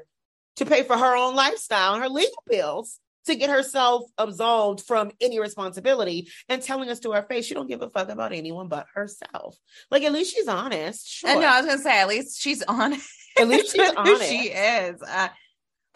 [0.56, 5.10] to pay for her own lifestyle and her legal bills to get herself absolved from
[5.20, 8.68] any responsibility and telling us to our face she don't give a fuck about anyone
[8.68, 9.56] but herself.
[9.90, 11.08] Like at least she's honest.
[11.08, 11.30] Sure.
[11.30, 13.08] I know I was gonna say at least she's honest.
[13.38, 14.28] At least she's honest.
[14.28, 15.02] she is.
[15.02, 15.28] Uh,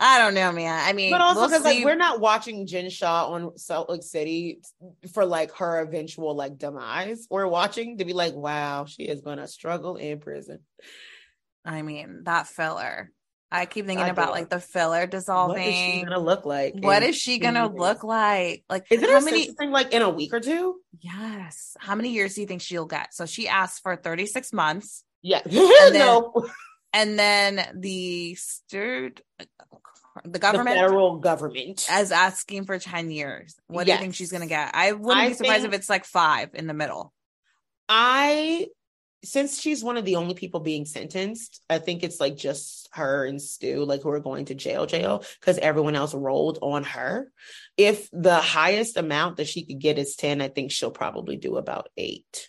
[0.00, 0.80] I don't know, man.
[0.86, 4.04] I mean, but also because we'll like we're not watching Jen Shah on Salt Lake
[4.04, 4.60] City
[5.12, 7.26] for like her eventual like demise.
[7.28, 10.60] We're watching to be like, wow, she is gonna struggle in prison.
[11.64, 13.10] I mean, that filler.
[13.50, 15.64] I keep thinking I about like the filler dissolving.
[15.64, 16.74] What is she gonna look like?
[16.78, 17.78] What is she gonna years?
[17.78, 18.64] look like?
[18.68, 20.80] Like, is it how many thing like in a week or two?
[21.00, 21.76] Yes.
[21.78, 23.14] How many years do you think she'll get?
[23.14, 25.04] So she asked for 36 months.
[25.22, 25.40] Yeah.
[25.44, 26.48] and then, no.
[26.92, 29.22] And then the stirred
[30.24, 33.54] the government, the federal government, as asking for 10 years.
[33.66, 33.96] What yes.
[33.96, 34.70] do you think she's going to get?
[34.74, 37.12] I wouldn't I be surprised if it's like five in the middle.
[37.88, 38.66] I,
[39.24, 43.24] since she's one of the only people being sentenced, I think it's like just her
[43.24, 47.30] and Stu, like who are going to jail, jail, because everyone else rolled on her.
[47.76, 51.56] If the highest amount that she could get is 10, I think she'll probably do
[51.56, 52.48] about eight.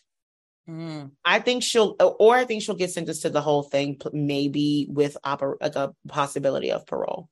[0.69, 1.11] Mm.
[1.25, 5.17] I think she'll, or I think she'll get sentenced to the whole thing, maybe with
[5.25, 7.29] oper- like a possibility of parole.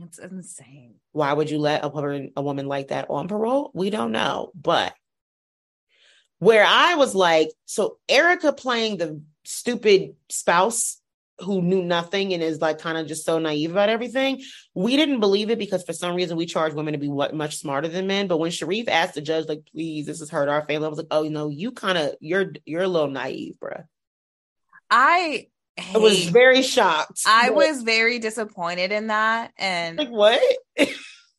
[0.00, 0.94] It's insane.
[1.12, 3.70] Why would you let a woman a woman like that on parole?
[3.74, 4.52] We don't know.
[4.54, 4.94] But
[6.38, 11.00] where I was like, so Erika playing the stupid spouse
[11.40, 14.42] who knew nothing and is like kind of just so naive about everything.
[14.74, 17.58] We didn't believe it because for some reason we charge women to be what much
[17.58, 18.26] smarter than men.
[18.26, 20.98] But when Sharrieff asked the judge, like, please, this has hurt our family, I was
[20.98, 23.84] like, oh, you know, you kind of you're you're a little naive, bruh.
[24.90, 25.48] I
[25.94, 27.20] I was very shocked.
[27.26, 29.52] I was very disappointed in that.
[29.56, 30.40] And like what?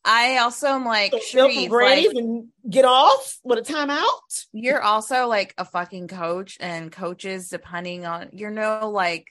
[0.04, 4.46] I also am like, Sharrieff, like and get off with a timeout.
[4.52, 9.26] You're also like a fucking coach, and coaches, depending on you're no like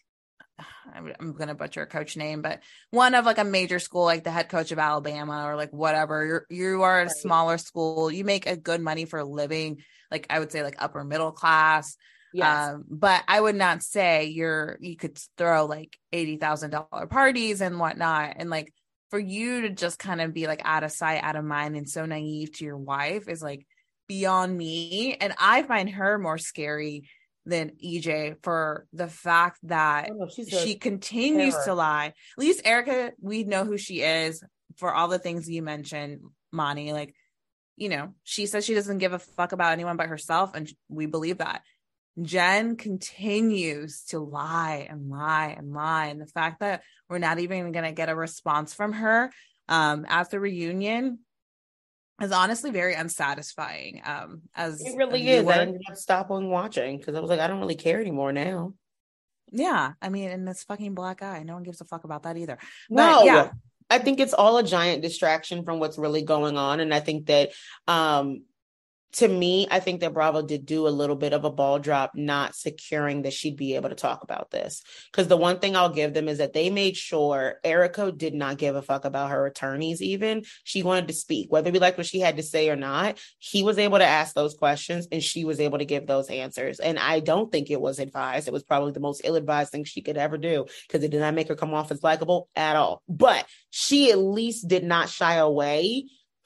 [1.19, 4.31] I'm gonna butcher a coach name, but one of like a major school, like the
[4.31, 6.25] head coach of Alabama or like whatever.
[6.25, 7.11] You're you are a right.
[7.11, 8.11] smaller school.
[8.11, 11.31] You make a good money for a living, like I would say like upper middle
[11.31, 11.97] class.
[12.33, 12.69] Yes.
[12.69, 17.61] Um, but I would not say you're you could throw like eighty thousand dollar parties
[17.61, 18.33] and whatnot.
[18.37, 18.71] And like
[19.09, 21.89] for you to just kind of be like out of sight, out of mind, and
[21.89, 23.65] so naive to your wife is like
[24.07, 25.15] beyond me.
[25.19, 27.09] And I find her more scary
[27.45, 31.65] than EJ for the fact that oh, she continues terror.
[31.65, 32.05] to lie.
[32.05, 34.43] At least Erika, we know who she is
[34.77, 36.93] for all the things you mentioned, Mani.
[36.93, 37.15] Like,
[37.75, 41.05] you know, she says she doesn't give a fuck about anyone but herself, and we
[41.05, 41.63] believe that.
[42.21, 46.07] Jen continues to lie and lie and lie.
[46.07, 49.31] And the fact that we're not even going to get a response from her
[49.67, 51.19] um, at the reunion
[52.21, 54.01] is honestly very unsatisfying.
[54.03, 55.47] Um, as it really is.
[55.47, 58.73] I ended up stopping watching because I was like, I don't really care anymore now.
[59.51, 59.93] Yeah.
[60.01, 62.57] I mean, and this fucking black eye, no one gives a fuck about that either.
[62.89, 63.23] But no.
[63.23, 63.51] yeah.
[63.89, 66.79] I think it's all a giant distraction from what's really going on.
[66.79, 67.51] And I think that
[67.87, 68.43] um
[69.13, 72.11] to me, I think that Bravo did do a little bit of a ball drop,
[72.15, 74.83] not securing that she'd be able to talk about this.
[75.11, 78.57] Because the one thing I'll give them is that they made sure Erika did not
[78.57, 80.43] give a fuck about her attorneys, even.
[80.63, 83.17] She wanted to speak, whether we like what she had to say or not.
[83.39, 86.79] He was able to ask those questions and she was able to give those answers.
[86.79, 88.47] And I don't think it was advised.
[88.47, 91.21] It was probably the most ill advised thing she could ever do because it did
[91.21, 93.01] not make her come off as likable at all.
[93.09, 96.05] But she at least did not shy away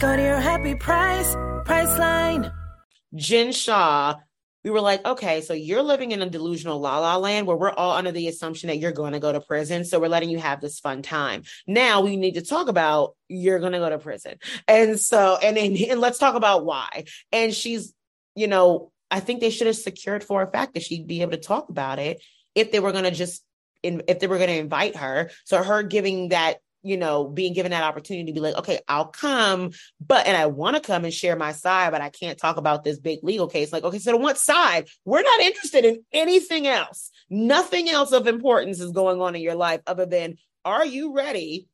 [0.00, 2.52] Go to your happy price, Priceline.
[3.14, 4.16] Jen Shah,
[4.64, 7.70] we were like, okay, so you're living in a delusional la la land where we're
[7.70, 9.84] all under the assumption that you're going to go to prison.
[9.84, 11.44] So we're letting you have this fun time.
[11.66, 14.38] Now we need to talk about you're going to go to prison.
[14.66, 17.04] And so, and and let's talk about why.
[17.30, 17.94] And she's,
[18.34, 21.32] you know, I think they should have secured for a fact that she'd be able
[21.32, 22.20] to talk about it
[22.56, 23.44] if they were going to just,
[23.82, 25.30] if they were going to invite her.
[25.44, 29.06] So her giving that you know, being given that opportunity to be like, okay, I'll
[29.06, 29.70] come,
[30.00, 32.84] but and I want to come and share my side, but I can't talk about
[32.84, 33.72] this big legal case.
[33.72, 34.88] Like, okay, so on what side?
[35.04, 37.10] We're not interested in anything else.
[37.30, 41.68] Nothing else of importance is going on in your life other than are you ready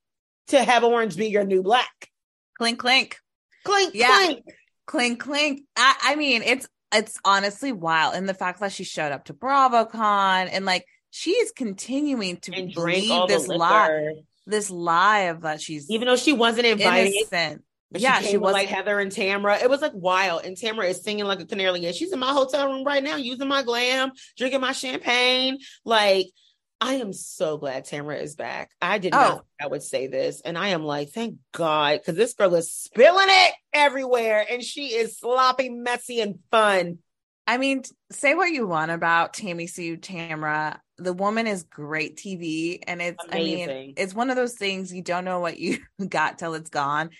[0.48, 2.08] to have orange be your new black?
[2.56, 3.18] Clink clink.
[3.64, 4.16] Clink Yeah.
[4.16, 4.44] clink.
[4.86, 5.62] Clink clink.
[5.76, 8.14] I, I mean, it's it's honestly wild.
[8.14, 12.52] And the fact that she showed up to BravoCon and like she is continuing to
[12.52, 12.72] And
[13.10, 14.22] all this lie.
[14.50, 17.12] This lie of that she's Even though she wasn't invited.
[17.14, 17.62] innocent.
[17.92, 19.60] But yeah, she, she was like Heather and Tamra.
[19.62, 20.44] It was like wild.
[20.44, 21.84] And Tamra is singing like a canary.
[21.86, 25.58] And she's in my hotel room right now, using my glam, drinking my champagne.
[25.84, 26.26] Like,
[26.80, 28.70] I am so glad Tamra is back.
[28.80, 29.34] I did not Oh.
[29.38, 30.40] think I would say this.
[30.40, 34.46] And I am like, thank God, because this girl is spilling it everywhere.
[34.48, 36.98] And she is sloppy, messy, and fun.
[37.50, 37.82] I mean,
[38.12, 40.78] say what you want about Tammy Sue Tamra.
[40.98, 42.78] The woman is great TV.
[42.86, 46.38] And it's, I mean, it's one of those things you don't know what you got
[46.38, 47.10] till it's gone.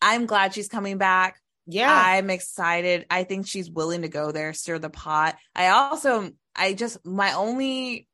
[0.00, 1.38] I'm glad she's coming back.
[1.66, 1.92] Yeah.
[1.92, 3.04] I'm excited.
[3.10, 5.36] I think she's willing to go there, stir the pot.
[5.54, 8.08] I also, I just, my only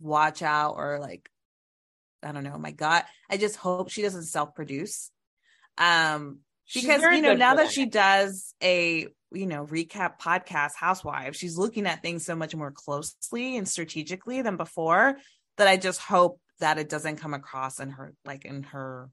[0.00, 1.30] watch out or like,
[2.20, 5.12] I don't know, my gut, I just hope she doesn't self produce.
[5.78, 6.40] Um,
[6.74, 11.56] because you know now for that she does a you know recap podcast housewives she's
[11.56, 15.16] looking at things so much more closely and strategically than before
[15.56, 19.08] that i just hope that it doesn't come across in her like in her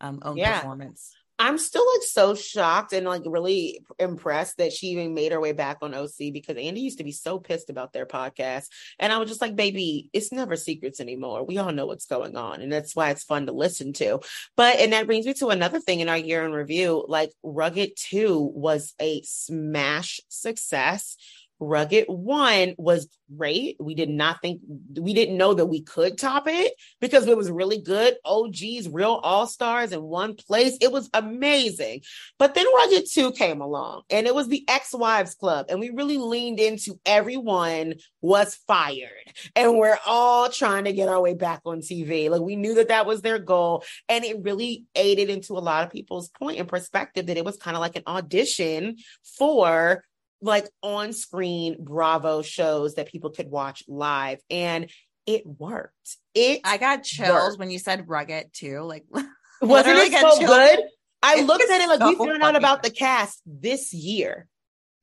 [0.00, 0.58] um own Yeah.
[0.60, 5.40] performance I'm still like so shocked and like really impressed that she even made her
[5.40, 8.66] way back on OC because Andy used to be so pissed about their podcast.
[8.98, 11.46] And I was just like, baby, it's never secrets anymore.
[11.46, 12.60] We all know what's going on.
[12.60, 14.20] And that's why it's fun to listen to.
[14.54, 17.92] But, and that brings me to another thing in our year in review like Rugged
[17.96, 21.16] 2 was a smash success.
[21.60, 23.76] Rugged One was great.
[23.78, 24.60] We did not think,
[24.98, 28.16] we didn't know that we could top it because it was really good.
[28.24, 30.76] OGs, real all stars in one place.
[30.80, 32.00] It was amazing.
[32.38, 35.66] But then Rugged 2 came along and it was the Ex Wives Club.
[35.68, 39.10] And we really leaned into everyone was fired.
[39.54, 42.30] And we're all trying to get our way back on TV.
[42.30, 43.84] Like we knew that that was their goal.
[44.08, 47.56] And it really aided into a lot of people's point and perspective that it was
[47.56, 48.96] kind of like an audition
[49.38, 50.04] for
[50.42, 54.40] like on screen Bravo shows that people could watch live.
[54.50, 54.90] And
[55.26, 56.16] it worked.
[56.34, 57.58] It i got chills Work.
[57.58, 59.04] when you said rugged too like
[59.60, 60.50] wasn't it so chills.
[60.50, 60.78] good?
[61.22, 64.46] I It looked at it like we so found out about the cast this year.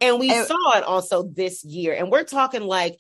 [0.02, 1.94] And we It- saw it also this year.
[1.94, 3.00] And we're talking like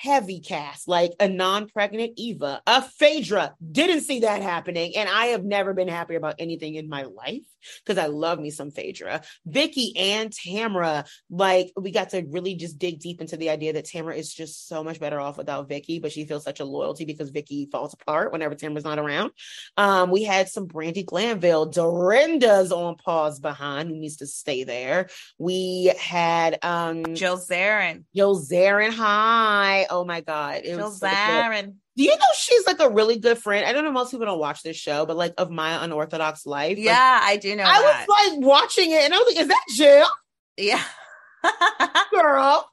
[0.00, 3.54] heavy cast, like a non-pregnant Eva, a Phaedra.
[3.72, 4.96] Didn't see that happening.
[4.96, 7.42] And I have never been happier about anything in my life
[7.84, 9.22] because I love me some Phaedra.
[9.46, 13.86] Vicki and Tamra, like we got to really just dig deep into the idea that
[13.86, 17.04] Tamra is just so much better off without Vicki, but she feels such a loyalty
[17.04, 19.30] because Vicki falls apart whenever Tamra's not around.
[19.76, 25.08] Um, we had some Brandi Glanville, Dorinda's on pause behind, who needs to stay there.
[25.38, 28.92] We had um jill zarin Jill Zarin.
[28.92, 29.86] Hi.
[29.90, 30.62] Oh my God.
[30.64, 33.66] It jill was so zarin Do you know she's like a really good friend?
[33.66, 36.76] I don't know most people don't watch this show, but like of my unorthodox life.
[36.78, 39.42] like, yeah i do know I that was like watching it and I was like,
[39.42, 40.06] is that Jill?
[40.56, 40.82] yeah
[42.12, 42.70] Girl.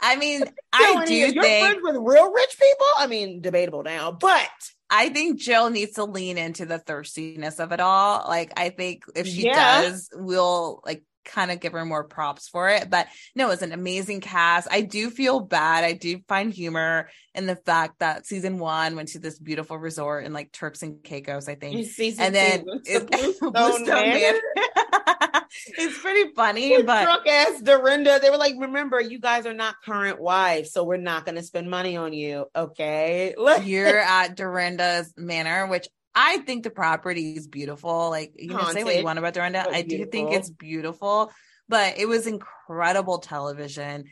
[0.00, 2.86] i mean i do of your think friends with real rich people.
[2.98, 4.48] I mean, debatable now, but
[4.90, 8.24] I think Jill needs to lean into the thirstiness of it all.
[8.28, 9.82] Like, I think if she Yeah.
[9.82, 12.88] does, we'll like kind of give her more props for it.
[12.88, 14.68] But no, it's an amazing cast.
[14.70, 15.84] I do feel bad.
[15.84, 20.24] I do find humor in the fact that season one went to this beautiful resort
[20.24, 21.86] in like Turks and Caicos, I think.
[21.88, 24.18] see, And then it's it- Bluestone Bluestone Manor.
[24.20, 24.40] Manor.
[25.78, 28.18] it's pretty funny, but drunk ass Dorinda.
[28.20, 31.42] They were like, remember, you guys are not current wives, so we're not going to
[31.42, 32.46] spend money on you.
[32.54, 33.34] Okay.
[33.64, 38.08] You're at Dorinda's Manor, which I think the property is beautiful.
[38.10, 39.64] Like you can oh, say what you want about Dorinda.
[39.66, 41.30] but I do think it's beautiful,
[41.68, 44.04] but it was incredible television.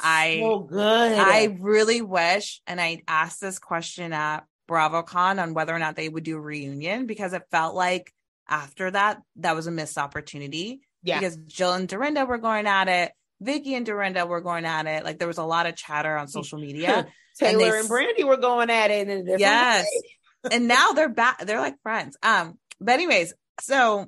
[0.00, 1.12] I- so good.
[1.18, 6.08] I really wish, and I asked this question at BravoCon on whether or not they
[6.08, 8.12] would do a reunion because it felt like
[8.48, 10.80] after that, that was a missed opportunity.
[11.02, 11.20] yeah.
[11.20, 13.12] Because Jill and Dorinda were going at it.
[13.40, 15.04] Vicki and Dorinda were going at it.
[15.04, 17.06] Like there was a lot of chatter on social media.
[17.38, 19.84] Taylor they and, Brandi were going at it in a different Yes.
[19.84, 20.10] way.
[20.50, 24.06] And now they're back they're like friends um but anyways so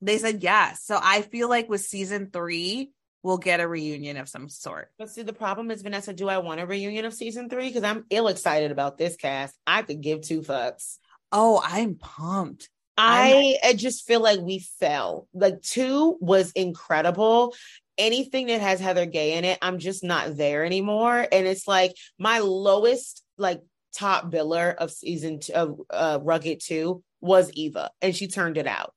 [0.00, 2.90] they said yes so i feel like with season three
[3.26, 4.88] we'll get a reunion of some sort.
[4.98, 7.66] But see, the problem is, Vanessa, do I want a reunion of season three?
[7.66, 9.58] Because I'm ill excited about this cast.
[9.66, 10.98] I could give two fucks.
[11.32, 12.68] Oh, I'm pumped.
[12.96, 15.26] I, I just feel like we fell.
[15.34, 17.54] Like two was incredible.
[17.98, 21.26] Anything that has Heather Gay in it, I'm just not there anymore.
[21.30, 23.60] And it's like my lowest, like
[23.96, 28.66] top biller of season two, of uh, Rugged two was Eva, and she turned it
[28.66, 28.92] out.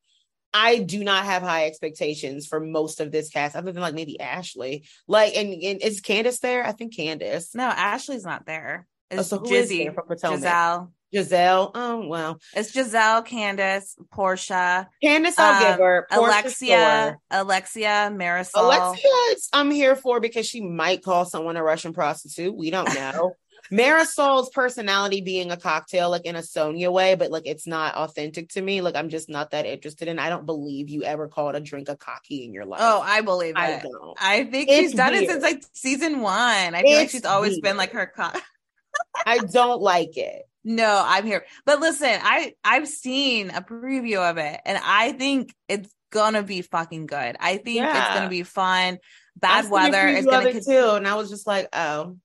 [0.53, 4.19] I do not have high expectations for most of this cast, other than like maybe
[4.19, 4.85] Ashley.
[5.07, 6.65] Like, and, and is Candiace there?
[6.65, 7.53] I think Candiace.
[7.53, 8.87] No, Ashley's not there.
[9.11, 10.39] Oh, It's so who is Jizzy, there Potomac?
[10.39, 10.91] Gizelle.
[11.13, 11.71] Gizelle.
[11.73, 16.07] Oh well, It's Gizelle, Candiace, Porsha, Candiace, I'll um, give her.
[16.11, 17.19] Porsha, Alexia, sure.
[17.31, 18.63] Alexia, Marisol.
[18.63, 19.09] Alexia,
[19.53, 22.55] I'm here for because she might call someone a Russian prostitute.
[22.55, 23.33] We don't know.
[23.71, 28.49] Marisol's personality being a cocktail, like in a Sonja way, but like it's not authentic
[28.49, 28.81] to me.
[28.81, 30.19] Like I'm just not that interested in.
[30.19, 32.79] I don't believe you ever called a drink a cocky in your life.
[32.83, 33.59] Oh, I believe it.
[33.59, 34.17] I I, don't.
[34.19, 36.75] I think It's she's done it since like season one.
[36.75, 38.11] I feel like she's always been like her.
[38.15, 38.39] Co-
[39.25, 40.43] I don't like it.
[40.63, 41.45] no, I'm here.
[41.65, 46.61] But listen, I I've seen a preview of it, and I think it's gonna be
[46.61, 47.35] fucking good.
[47.39, 48.97] I think it's gonna be fun.
[49.35, 52.17] Bad weather is gonna it con- too, and I was just like, oh,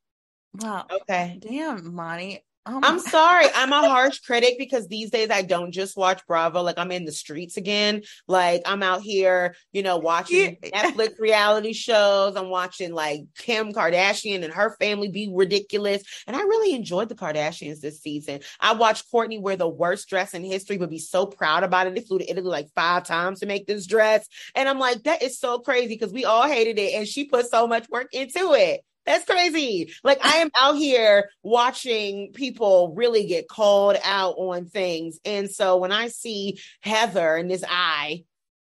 [0.60, 1.38] Wow, okay.
[1.40, 2.44] damn, Mani.
[2.66, 3.46] Oh I'm sorry.
[3.54, 6.62] I'm a harsh critic because these days I don't just watch Bravo.
[6.62, 8.02] Like I'm in the streets again.
[8.26, 12.36] Like I'm out here, you know, watching Netflix reality shows.
[12.36, 16.02] I'm watching like Kim Kardashian and her family be ridiculous.
[16.26, 18.40] And I really enjoyed the Kardashians this season.
[18.60, 21.94] I watched Kourtney wear the worst dress in history, but be so proud about it.
[21.94, 24.26] They flew to Italy like five times to make this dress.
[24.54, 26.94] And I'm like, that is so crazy because we all hated it.
[26.94, 28.80] And she put so much work into it.
[29.06, 29.92] That's crazy.
[30.02, 35.18] Like I am out here watching people really get called out on things.
[35.24, 38.24] And so when I see Heather and this eye,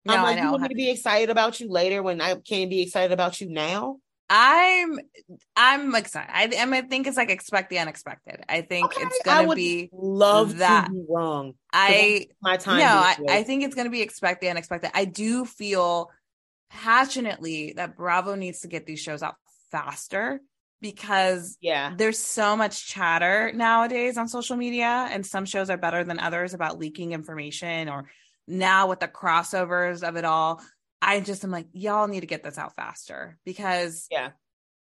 [0.05, 0.51] No, I'm I like, you know.
[0.53, 3.49] want me to be excited about you later when I can't be excited about you
[3.49, 3.99] now?
[4.29, 4.99] I'm
[5.55, 6.31] I'm excited.
[6.33, 8.43] I, I, mean, I think it's like expect the unexpected.
[8.49, 10.87] I think Okay, it's gonna be Love that.
[10.87, 11.55] to be wrong.
[11.73, 12.79] I My time.
[12.79, 14.91] no, I, I think it's gonna be expect the unexpected.
[14.95, 16.11] I do feel
[16.71, 19.37] passionately that Bravo needs to get these shows out
[19.71, 20.41] faster
[20.81, 21.95] because yeah.
[21.97, 26.55] there's so much chatter nowadays on social media and some shows are better than others
[26.55, 28.09] about leaking information or
[28.47, 30.61] now with the crossovers of it all
[31.03, 34.31] i just am like y'all need to get this out faster because Yeah.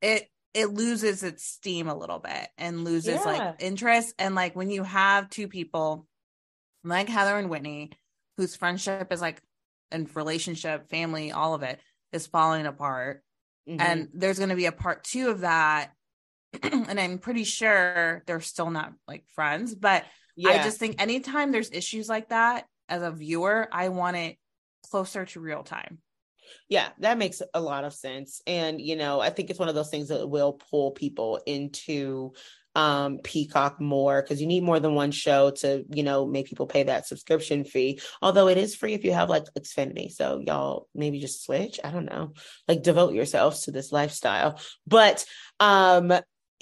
[0.01, 3.31] it it loses its steam a little bit and loses Yeah.
[3.31, 6.07] like interest and like when you have two people
[6.83, 7.91] like heather and whitney
[8.37, 9.41] whose friendship is like
[9.91, 11.79] and relationship family all of it
[12.11, 13.23] is falling apart
[13.67, 13.79] Mhm.
[13.79, 15.91] and there's going to be a part two of that
[16.63, 20.03] and i'm pretty sure they're still not like friends but
[20.35, 20.49] yeah.
[20.49, 24.37] i just think anytime there's issues like that as a viewer i want it
[24.89, 25.99] closer to real time
[26.69, 28.41] Yeah, that makes a lot of sense.
[28.47, 32.33] And, you know, I think it's one of those things that will pull people into
[32.75, 36.67] um Peacock more because you need more than one show to, you know, make people
[36.67, 37.99] pay that subscription fee.
[38.21, 40.11] Although it is free if you have like Xfinity.
[40.11, 41.79] So y'all maybe just switch.
[41.83, 42.33] I don't know.
[42.67, 44.59] Like devote yourselves to this lifestyle.
[44.87, 45.25] But
[45.59, 46.13] um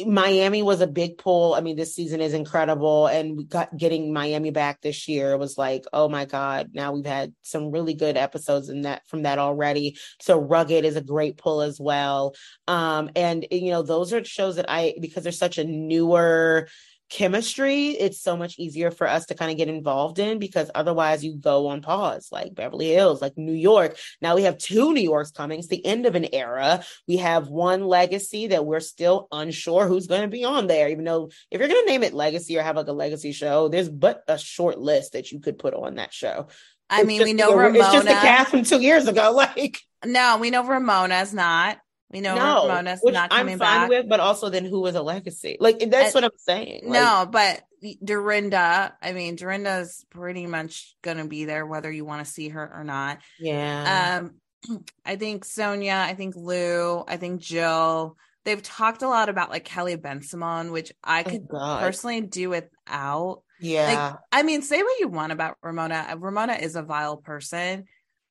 [0.06, 1.54] Miami was a big pull.
[1.54, 5.86] I mean, this season is incredible, and got getting Miami back this year was like,
[5.92, 6.72] oh my god!
[6.74, 9.98] Now we've had some really good episodes in that from that already.
[10.22, 12.36] So Rugged is a great pull as well.
[12.68, 16.68] Um, and you know, those are shows that I because they're such a newer
[17.10, 21.24] chemistry, it's so much easier for us to kind of get involved in because otherwise
[21.24, 23.98] you go on pause, like Beverly Hills, like New York.
[24.22, 25.60] Now we have two New Yorks coming.
[25.60, 26.84] It's the end of an era.
[27.08, 31.04] We have one legacy that we're still unsure who's going to be on there, even
[31.04, 33.90] though if you're going to name it legacy or have like a legacy show, there's
[33.90, 36.48] but a short list that you could put on that show.
[36.90, 39.34] i It's mean we know the- ramona It's just the cast from two years ago.
[39.36, 41.78] Like, no we know ramona's not
[42.12, 44.96] we know no, ramona's which not I'm fine back with, but also then who was
[44.96, 45.58] a legacy?
[45.60, 46.82] Like, that's what I'm saying.
[46.86, 47.62] Like, no, but
[48.04, 52.50] Dorinda, I mean, Dorinda's pretty much going to be there whether you want to see
[52.50, 53.20] her or not.
[53.40, 54.22] yeah.
[54.68, 58.18] Um, I think Sonja, I think Lou, I think Jill.
[58.46, 61.82] They've talked a lot about like Kelly Bensimon, which I Oh, could God.
[61.82, 63.44] personally do without.
[63.60, 63.86] yeah.
[64.12, 66.16] Like, I mean, say what you want about Ramona.
[66.18, 67.86] Ramona is a vile person,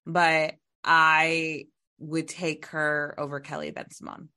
[0.06, 1.66] but I
[1.98, 4.28] would take her over Kelly Bensimon.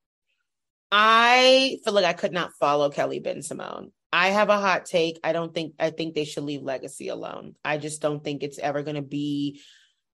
[0.91, 3.91] I feel like I could not follow Kelly Bensimon.
[4.11, 5.19] I have a hot take.
[5.23, 7.55] I don't think I think they should leave Legacy alone.
[7.63, 9.61] I just don't think it's ever going to be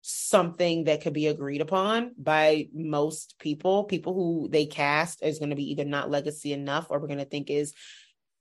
[0.02, 3.86] something that could be agreed upon by most people.
[3.86, 7.20] People who they cast is going to be either not legacy enough or we're going
[7.20, 7.74] to think is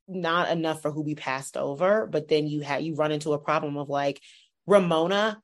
[0.07, 2.07] not enough for who we passed over.
[2.07, 4.21] But then you have you run into a problem of like
[4.67, 5.41] Ramona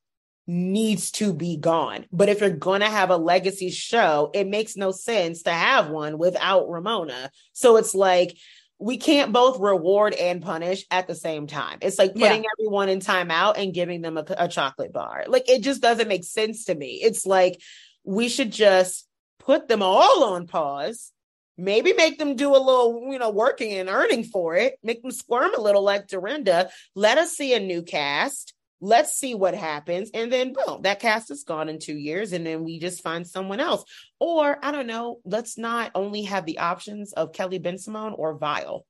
[0.47, 2.07] needs to be gone.
[2.13, 5.89] But if you're going to have a legacy show, it makes no sense to have
[5.89, 7.31] one without Ramona.
[7.53, 8.37] So it's like
[8.79, 11.79] we can't both reward and punish at the same time.
[11.83, 12.51] It's like putting Yeah.
[12.59, 15.25] everyone in timeout and giving them a, a chocolate bar.
[15.29, 17.01] Like it just doesn't make sense to me.
[17.03, 17.61] It's like
[18.05, 19.07] we should just
[19.39, 21.13] put them all on pause.
[21.57, 24.75] Maybe make them do a little, you know, working and earning for it.
[24.83, 26.71] Make them squirm a little like Dorinda.
[26.97, 28.55] Let us see a new cast.
[28.85, 30.11] Let's see what happens.
[30.13, 32.33] And then boom, that cast is gone in two years.
[32.33, 33.85] And then we just find someone else.
[34.19, 38.85] Or I don't know, let's not only have the options of Kelly Bensimon or Vile.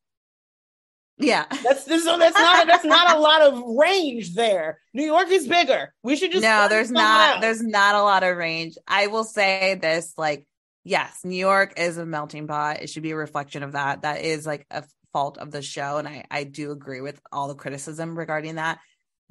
[1.18, 1.45] Yeah.
[1.62, 4.80] That's this so that's not that's not a lot of range there.
[4.95, 5.93] New York is bigger.
[6.03, 7.40] We should just no, there's not else.
[7.43, 8.76] there's not a lot of range.
[8.88, 10.47] I will say this like
[10.84, 12.80] yes, New York is a melting pot.
[12.80, 14.03] It should be a reflection of that.
[14.03, 17.49] That is like a fault of the show and I I do agree with all
[17.49, 18.78] the criticism regarding that.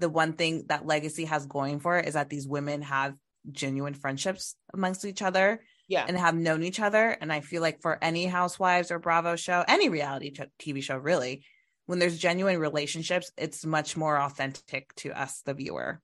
[0.01, 3.15] The one thing that Legacy has going for it is that these women have
[3.51, 6.05] genuine friendships amongst each other yeah.
[6.07, 9.63] and have known each other and I feel like for any housewives or Bravo show,
[9.67, 11.43] any reality TV show really,
[11.85, 16.01] when there's genuine relationships, it's much more authentic to us the viewer.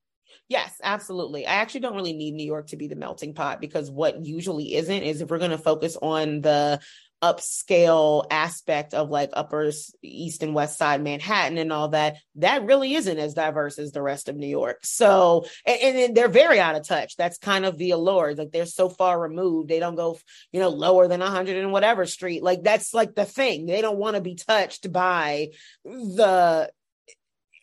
[0.50, 1.46] Yes, absolutely.
[1.46, 4.76] I actually don't really need New York to be the melting pot because what usually
[4.76, 6.80] isn't is if we're going to focus on the
[7.22, 9.72] upscale aspect of like upper
[10.04, 14.02] east and west side Manhattan and all that, that really isn't as diverse as the
[14.02, 14.80] rest of New York.
[14.84, 17.16] So, and, and they're very out of touch.
[17.18, 18.36] That's kind of the allure.
[18.36, 19.70] Like they're so far removed.
[19.70, 20.20] They don't go,
[20.52, 22.44] you know, lower than 100 and whatever street.
[22.44, 23.66] Like that's like the thing.
[23.66, 25.50] They don't want to be touched by
[25.84, 26.70] the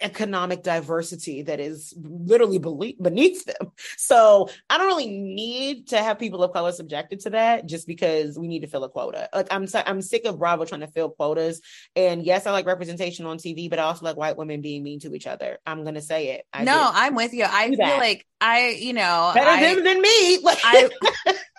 [0.00, 3.72] economic diversity that is literally beneath them.
[3.96, 8.38] So I don't really need to have people of color subjected to that just because
[8.38, 9.28] we need to fill a quota.
[9.32, 11.60] Like I'm I'm sick of Bravo trying to fill quotas.
[11.96, 15.00] And yes, I like representation on TV, but I also like white women being mean
[15.00, 15.58] to each other.
[15.66, 16.46] I'm gonna say it.
[16.52, 16.90] I no.
[16.92, 17.44] I'm with you.
[17.44, 17.98] I feel that.
[17.98, 20.38] like I, you know, better I, than me.
[20.42, 20.90] Like I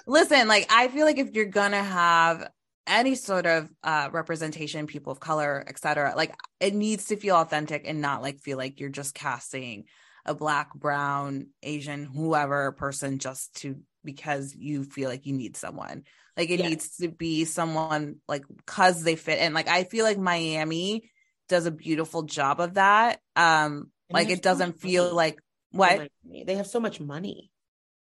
[0.08, 2.50] listen, like I feel like if you're gonna have
[2.88, 7.84] any sort of uh representation, people of color, etc., like it needs to feel authentic
[7.88, 9.86] and not like feel like you're just casting
[10.26, 16.04] a black, brown, Asian, whoever person just to because you feel like you need someone.
[16.38, 16.70] Like it Yes.
[16.70, 19.54] needs to be someone like cause they fit in.
[19.54, 21.10] Like I feel like Miami
[21.48, 23.20] does a beautiful job of that.
[23.36, 25.16] Um, And like it doesn't feel money.
[25.16, 25.40] like
[25.72, 27.52] what they have so much money.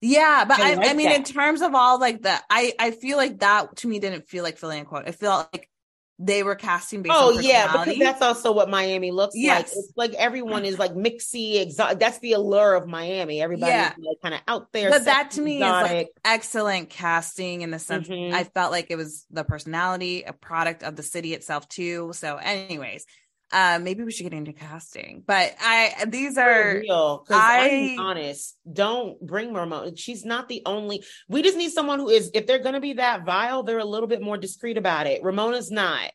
[0.02, 3.16] Yeah, but I I, I, mean, in terms of all like the, I, I feel
[3.16, 5.08] like that to me didn't feel like filling a quote.
[5.08, 5.70] I felt like
[6.18, 9.66] they were casting based Oh yeah, because that's also what Miami looks like.
[9.66, 11.98] It's like everyone is like mixy, exotic.
[11.98, 13.40] That's the allure of Miami.
[13.40, 13.94] Everybody's Yeah.
[13.98, 14.90] like kind of out there.
[14.90, 18.32] but that to me is like excellent casting in the sense Mhm.
[18.32, 22.12] I felt like it was the personality, a product of the city itself too.
[22.14, 23.06] So, anyways,
[23.52, 25.22] uh, maybe we should get into casting.
[25.26, 27.24] But I, these For are real.
[27.26, 29.96] Because I'm I- honest, don't bring Ramona.
[29.96, 31.04] She's not the only.
[31.28, 32.30] We just need someone who is.
[32.34, 35.22] If they're going to be that vile, they're a little bit more discreet about it.
[35.22, 36.10] Ramona's not.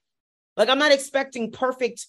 [0.55, 2.07] Like I'm not expecting perfect.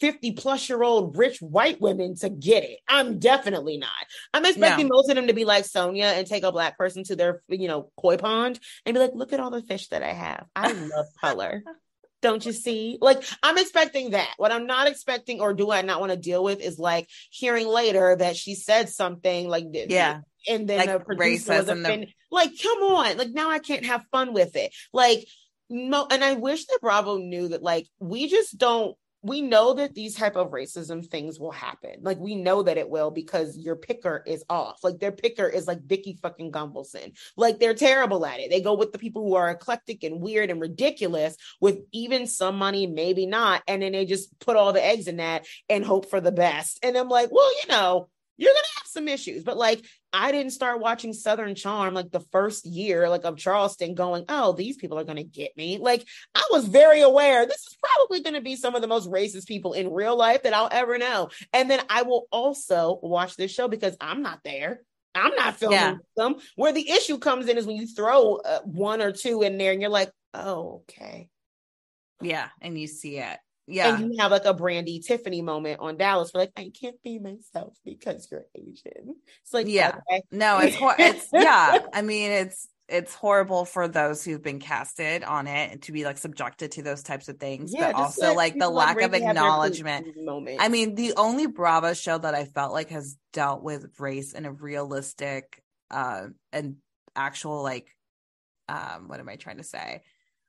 [0.00, 2.80] 50 plus year old rich white women to get it.
[2.88, 3.90] I'm definitely not.
[4.32, 7.16] I'm expecting most of them to be like Sonja and take a black person to
[7.16, 10.12] their, you know, koi pond and be like, look at all the fish that I
[10.12, 10.46] have.
[10.56, 11.62] I love color.
[12.24, 12.96] Don't you see?
[13.02, 14.30] Like, I'm expecting that.
[14.38, 17.68] What I'm not expecting or do I not want to deal with is like hearing
[17.68, 21.88] later that she said something like, yeah, and then Like the producer was and the-
[21.88, 22.14] offended.
[22.30, 23.18] Like, come on.
[23.18, 24.72] Like, now I can't have fun with it.
[24.92, 25.26] Like,
[25.68, 28.96] no, and I wish that Bravo knew that, like, we just don't.
[29.24, 31.96] We know that these type of racism things will happen.
[32.02, 34.84] Like we know that it will because your picker is off.
[34.84, 37.16] Like their picker is like Vicki fucking Gunvalson.
[37.36, 38.50] Like they're terrible at it.
[38.50, 42.56] They go with the people who are eclectic and weird and ridiculous with even some
[42.56, 43.62] money, maybe not.
[43.66, 46.78] And then they just put all the eggs in that and hope for the best.
[46.82, 49.44] And I'm like, well, you know, you're gonna have some issues.
[49.44, 49.84] But like
[50.14, 54.52] I didn't start watching Southern Charm like the first year, like of Charleston, going, oh,
[54.52, 55.78] these people are gonna get me.
[55.78, 56.06] Like
[56.36, 59.72] I was very aware this is probably gonna be some of the most racist people
[59.72, 61.30] in real life that I'll ever know.
[61.52, 64.82] And then I will also watch this show because I'm not there.
[65.16, 65.96] I'm not filming Yeah.
[66.16, 66.36] them.
[66.54, 69.72] Where the issue comes in is when you throw uh, one or two in there
[69.72, 71.28] and you're like, oh, okay.
[72.22, 73.38] yeah, and you see it.
[73.66, 77.02] Yeah, And you have like a Brandi Tiffany moment on Dallas for like, I can't
[77.02, 79.16] be myself because you're Asian.
[79.42, 79.96] It's like, Yeah.
[80.10, 80.22] okay.
[80.30, 81.78] No, it's hor- it's yeah.
[81.92, 86.18] I mean, it's it's horrible for those who've been casted on it to be like
[86.18, 89.34] subjected to those types of things, Yeah, but also like the lack of Brandi have
[89.36, 90.06] their acknowledgement.
[90.60, 94.44] I mean, the only Bravo show that I felt like has dealt with race in
[94.44, 96.76] a realistic uh and
[97.16, 97.86] actual like
[98.68, 100.02] um what am I trying to say?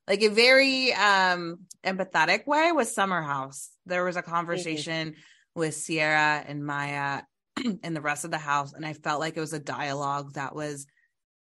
[0.08, 3.70] Like a very um empathetic way with Summer House.
[3.86, 5.16] There was a conversation
[5.56, 7.26] with Ciara and Mya
[7.84, 10.54] and the rest of the house and I felt like it was a dialogue that
[10.56, 10.86] was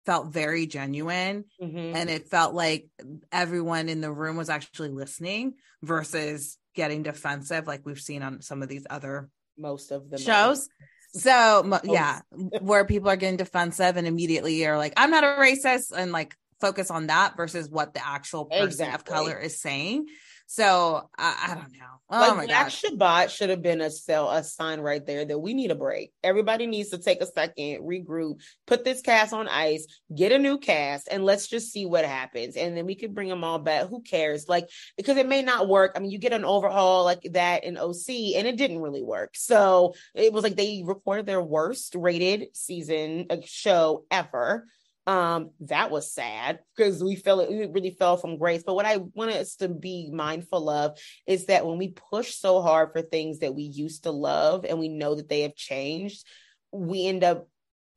[0.06, 1.96] felt very genuine Mhm.
[1.96, 2.88] and it felt like
[3.32, 8.62] everyone in the room was actually listening versus getting defensive like we've seen on some
[8.62, 10.70] of these other most of the shows.
[11.14, 12.20] So mo- yeah,
[12.62, 16.36] where people are getting defensive and immediately are like, "I'm not a racist," and like
[16.62, 20.08] focus on that versus what the actual person of color is saying.
[20.48, 21.86] So I, I don't know.
[22.08, 25.40] Oh like my Black Shabbat should have been a sell a sign right there that
[25.40, 26.14] we need a break.
[26.24, 30.60] Everybody needs to take a second, regroup, put this cast on ice, get a new
[30.60, 32.56] cast, and let's just see what happens.
[32.58, 33.88] And then we could bring them all back.
[33.88, 34.48] Who cares?
[34.48, 35.94] Like because it may not work.
[35.96, 39.32] I mean, you get an overhaul like that in OC, and it didn't really work.
[39.34, 44.68] So it was like they recorded their worst rated season uh, show ever.
[45.08, 48.64] Um, that was sad because we felt it we really fell from grace.
[48.66, 50.98] But what I want us to be mindful of
[51.28, 54.80] is that when we push so hard for things that we used to love and
[54.80, 56.26] we know that they have changed,
[56.72, 57.48] we end up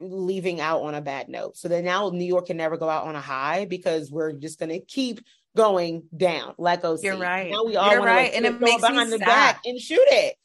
[0.01, 1.57] leaving out on a bad note.
[1.57, 4.59] So that now New York can never go out on a high because we're just
[4.59, 5.21] going to keep
[5.57, 7.03] going down like OC.
[7.03, 7.51] You're right.
[7.51, 8.25] Now we all You're right.
[8.27, 9.27] like, And it makes me behind the sad.
[9.27, 10.37] back and shoot it.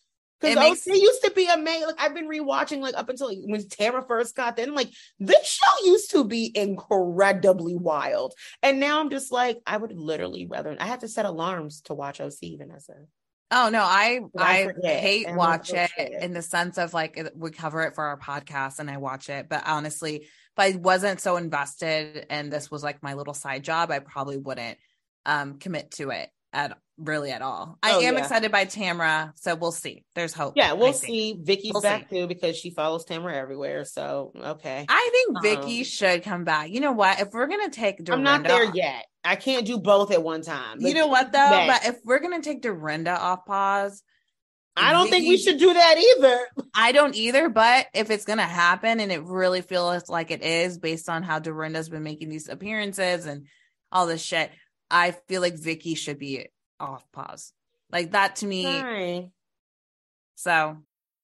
[0.44, 1.88] Because It makes- OC used to be amazing.
[1.88, 4.68] Like I've been rewatching like up until when Tara first got there.
[4.68, 8.34] I'm like, this show used to be incredibly wild.
[8.62, 11.94] And now I'm just like, I would literally rather I have to set alarms to
[11.94, 12.94] watch OC, Vanessa.
[13.52, 17.84] Oh no, I I I hate watch it in the sense of like we cover
[17.84, 20.28] it for our podcast and I watch it, but honestly, if
[20.58, 24.78] I wasn't so invested and this was like my little side job, I probably wouldn't
[25.26, 27.78] um commit to it at really at all.
[27.82, 28.20] I Oh, am yeah.
[28.22, 30.04] excited by Tamra, so we'll see.
[30.16, 30.54] There's hope.
[30.56, 31.38] Yeah, we'll see.
[31.42, 33.86] Vicki's We'll back too because she follows Tamara everywhere.
[33.86, 34.86] So okay.
[34.88, 36.70] I think Vicki Um, should come back.
[36.70, 37.20] You know what?
[37.20, 39.06] If we're gonna take Dorinda, I'm not there yet.
[39.24, 40.78] I can't do both at one time.
[40.82, 41.38] You know what though?
[41.50, 41.86] Max.
[41.86, 44.04] But if we're gonna take Dorinda off pause,
[44.76, 46.48] I don't think we should do that either.
[46.74, 50.78] I don't either, but if it's gonna happen and it really feels like it is
[50.78, 53.46] based on how Dorinda's been making these appearances and
[53.92, 54.52] all this shit,
[54.90, 56.48] I feel like Vicki should be
[56.84, 57.54] off pause.
[57.92, 58.64] Like that to me.
[58.64, 59.32] Fine.
[60.36, 60.78] So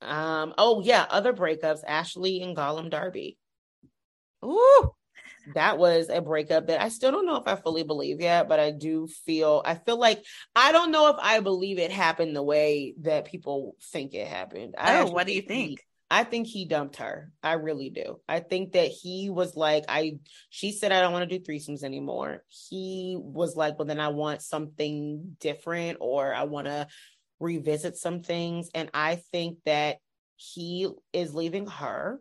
[0.00, 3.36] Um, oh yeah, other breakups, Ashley and Gollum Darby.
[4.44, 4.90] ooh,
[5.54, 8.60] That was a breakup that I still don't know if I fully believe yet, but
[8.60, 10.22] I do feel I feel like
[10.54, 14.74] I don't know if I believe it happened the way that people think it happened.
[14.78, 15.84] I oh, what do you he- think?
[16.10, 17.30] I think he dumped her.
[17.42, 18.18] I really do.
[18.26, 20.18] I think that he was like, I
[20.48, 22.44] she said I don't want to do threesomes anymore.
[22.48, 26.86] He was like, well, then I want something different or I want to
[27.40, 28.70] revisit some things.
[28.74, 29.98] And I think that
[30.36, 32.20] he is leaving her.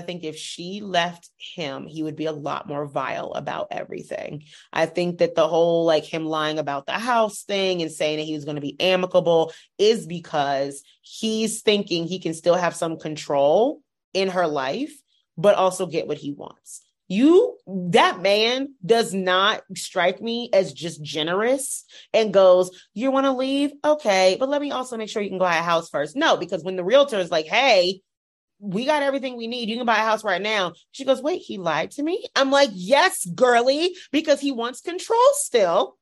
[0.00, 4.44] I think if she left him, he would be a lot more vile about everything.
[4.72, 8.24] I think that the whole like him lying about the house thing and saying that
[8.24, 12.96] he was going to be amicable is because he's thinking he can still have some
[12.98, 13.80] control
[14.14, 14.92] in her life,
[15.36, 16.87] but also get what he wants.
[17.08, 23.32] You, that man does not strike me as just generous and goes, You want to
[23.32, 23.72] leave?
[23.84, 26.16] Okay, but let me also make sure you can buy a house first.
[26.16, 28.00] No, because when the realtor is like, Hey,
[28.60, 29.68] we got everything we need.
[29.68, 30.72] You can buy a house right now.
[30.92, 32.24] She goes, Wait, he lied to me?
[32.36, 35.97] I'm like, Yes, girly, because he wants control still.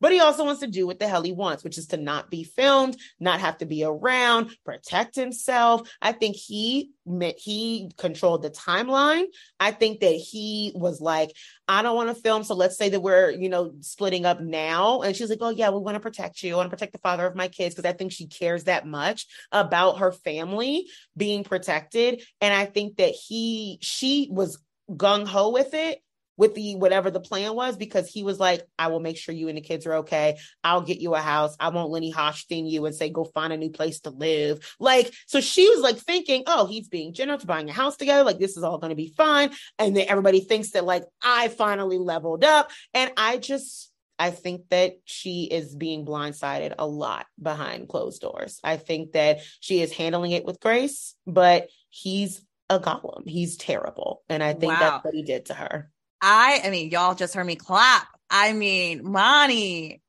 [0.00, 2.30] But he also wants to do what the hell he wants, which is to not
[2.30, 5.90] be filmed, not have to be around, protect himself.
[6.00, 9.24] I think he meant he controlled the timeline.
[9.58, 11.32] I think that he was like,
[11.66, 12.44] I don't want to film.
[12.44, 15.02] So let's say that we're, you know, splitting up now.
[15.02, 16.54] And she's like, Oh, yeah, we want to protect you.
[16.54, 18.86] I want to protect the father of my kids because I think she cares that
[18.86, 20.86] much about her family
[21.16, 22.22] being protected.
[22.40, 24.58] And I think that he, she was
[24.90, 26.00] gung ho with it
[26.38, 29.48] with the whatever the plan was because he was like, I will make sure you
[29.48, 30.38] and the kids are okay.
[30.64, 31.54] I'll get you a house.
[31.60, 34.60] I won't Lenny Hochstein you and say, go find a new place to live.
[34.78, 38.22] Like, so she was like thinking, oh, he's being generous, buying a house together.
[38.22, 39.50] Like, this is all going to be fine.
[39.78, 42.70] And then everybody thinks that, like, I finally leveled up.
[42.94, 48.60] And I just, I think that she is being blindsided a lot behind closed doors.
[48.62, 53.26] I think that she is handling it with grace, but he's a golem.
[53.26, 54.22] He's terrible.
[54.28, 54.78] And I think wow.
[54.78, 55.90] that's what he did to her.
[56.20, 58.06] I, I mean, y'all just heard me clap.
[58.30, 60.02] I mean, Mani,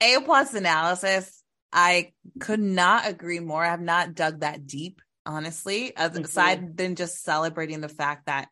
[0.00, 1.42] A plus analysis.
[1.72, 3.64] I could not agree more.
[3.64, 6.24] I have not dug that deep, honestly, as mm-hmm.
[6.24, 8.48] aside than just celebrating the fact that.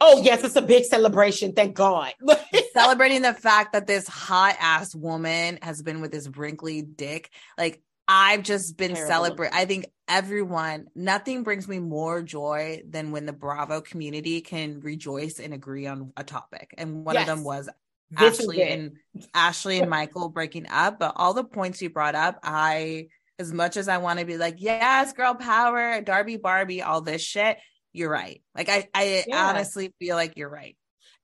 [0.00, 1.52] Oh, yes, it's a big celebration.
[1.52, 2.12] Thank God.
[2.72, 7.30] celebrating the fact that this hot ass woman has been with this wrinkly dick.
[7.58, 9.56] Like, I've just been celebrating.
[9.56, 15.38] I think everyone, nothing brings me more joy than when the Bravo community can rejoice
[15.38, 16.74] and agree on a topic.
[16.76, 17.28] And one yes.
[17.28, 17.68] of them was
[18.10, 18.92] this Ashley and
[19.34, 20.98] Ashley and Michael breaking up.
[20.98, 24.36] But all the points you brought up, I, as much as I want to be
[24.36, 27.58] like, yes, girl power, Darby Barbie, all this shit,
[27.92, 28.42] you're right.
[28.54, 29.48] Like I, I yeah.
[29.48, 30.76] honestly feel like you're right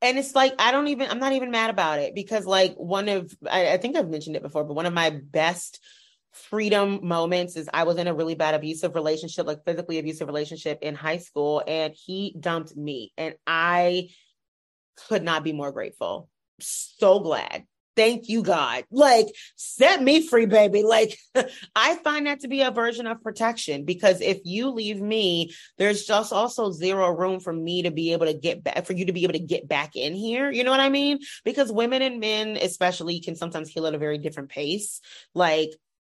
[0.03, 3.09] and it's like i don't even i'm not even mad about it because like one
[3.09, 5.81] of I, I, think i've mentioned it before but one of my best
[6.33, 10.78] freedom moments is I was in a really bad abusive relationship, like physically abusive relationship
[10.83, 13.12] in high school, and he dumped me.
[13.16, 14.11] And I
[15.09, 16.28] could not be more grateful.
[16.61, 17.64] So glad.
[17.97, 18.85] Thank you, God.
[18.91, 19.26] Like,
[19.57, 20.85] set me free, baby.
[20.85, 21.18] Like,
[21.74, 26.05] I find that to be a version of protection because if you leave me, there's
[26.05, 29.12] just also zero room for me to be able to get back, for you to
[29.12, 30.51] be able to get back in here.
[30.51, 31.18] You know what I mean?
[31.45, 35.01] Because women and men, especially, can sometimes heal at a very different pace.
[35.35, 35.70] Like,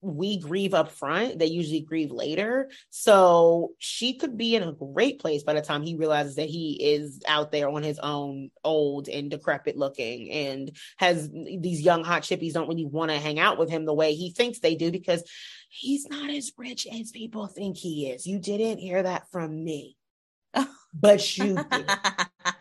[0.07, 2.71] we grieve up front, they usually grieve later.
[2.91, 6.95] So she could be in a great place by the time he realizes that he
[6.95, 12.23] is out there on his own, old and decrepit looking, and has these young hot
[12.23, 14.91] chippies don't really want to hang out with him the way he thinks they do
[14.93, 15.23] because
[15.69, 18.27] he's not as rich as people think he is.
[18.27, 19.97] You didn't hear that from me,
[20.95, 21.91] but you did.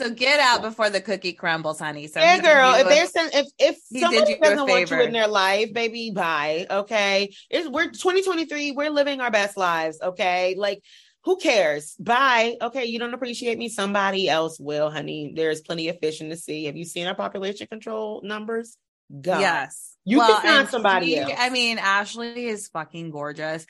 [0.00, 2.06] So get out before the cookie crumbles, honey.
[2.06, 2.72] So yeah, girl.
[2.74, 6.66] If there's some, if if somebody doesn't want you in their life, baby, bye.
[6.70, 8.72] Okay, it's we're 2023.
[8.72, 9.98] We're living our best lives.
[10.02, 10.82] Okay, like
[11.24, 11.96] who cares?
[12.00, 12.56] Bye.
[12.62, 13.68] Okay, you don't appreciate me.
[13.68, 15.34] Somebody else will, honey.
[15.36, 16.64] There's plenty of fish in the sea.
[16.64, 18.78] Have you seen our population control numbers?
[19.20, 19.38] Go.
[19.38, 19.96] Yes.
[20.06, 21.32] You well, can find somebody she, else.
[21.36, 23.66] I mean, Ashley is fucking gorgeous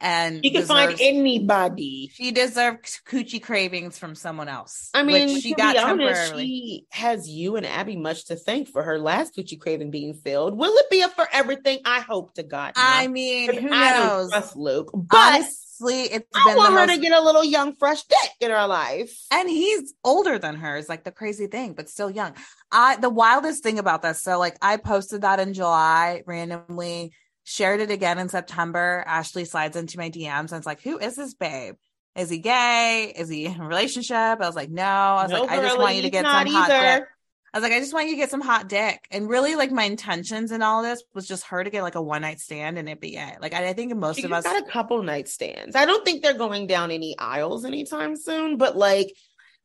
[0.00, 2.10] and she can deserves, find anybody.
[2.12, 4.90] She deserves coochie cravings from someone else.
[4.94, 8.98] I mean, she got honest, she has you and Abby much to thank for her
[8.98, 10.56] last coochie craving being filled.
[10.58, 11.80] Will it be a for everything?
[11.84, 12.72] I hope to God.
[12.76, 12.84] Not.
[12.84, 14.30] I mean, who I knows?
[14.30, 16.94] trust Luke, but honestly, it's I want her most...
[16.96, 19.16] to get a little young, fresh dick in her life.
[19.30, 20.76] And he's older than her.
[20.76, 22.34] Is like the crazy thing, but still young.
[22.70, 24.20] I the wildest thing about this.
[24.22, 27.12] So like, I posted that in July randomly
[27.44, 29.04] shared it again in September.
[29.06, 31.76] Ashley slides into my DMs and it's like, who is this babe?
[32.16, 33.12] Is he gay?
[33.14, 34.16] Is he in a relationship?
[34.16, 34.82] I was like, no.
[34.82, 37.08] I was no, like, I just want you to get some hot dick.
[37.52, 39.06] I was like, I just want you to get some hot dick.
[39.12, 42.02] And really, like, my intentions in all this was just her to get like a
[42.02, 43.40] one night stand and it be it.
[43.40, 45.76] Like, I, I think most of us got a couple night stands.
[45.76, 49.14] I don't think they're going down any aisles anytime soon, but like,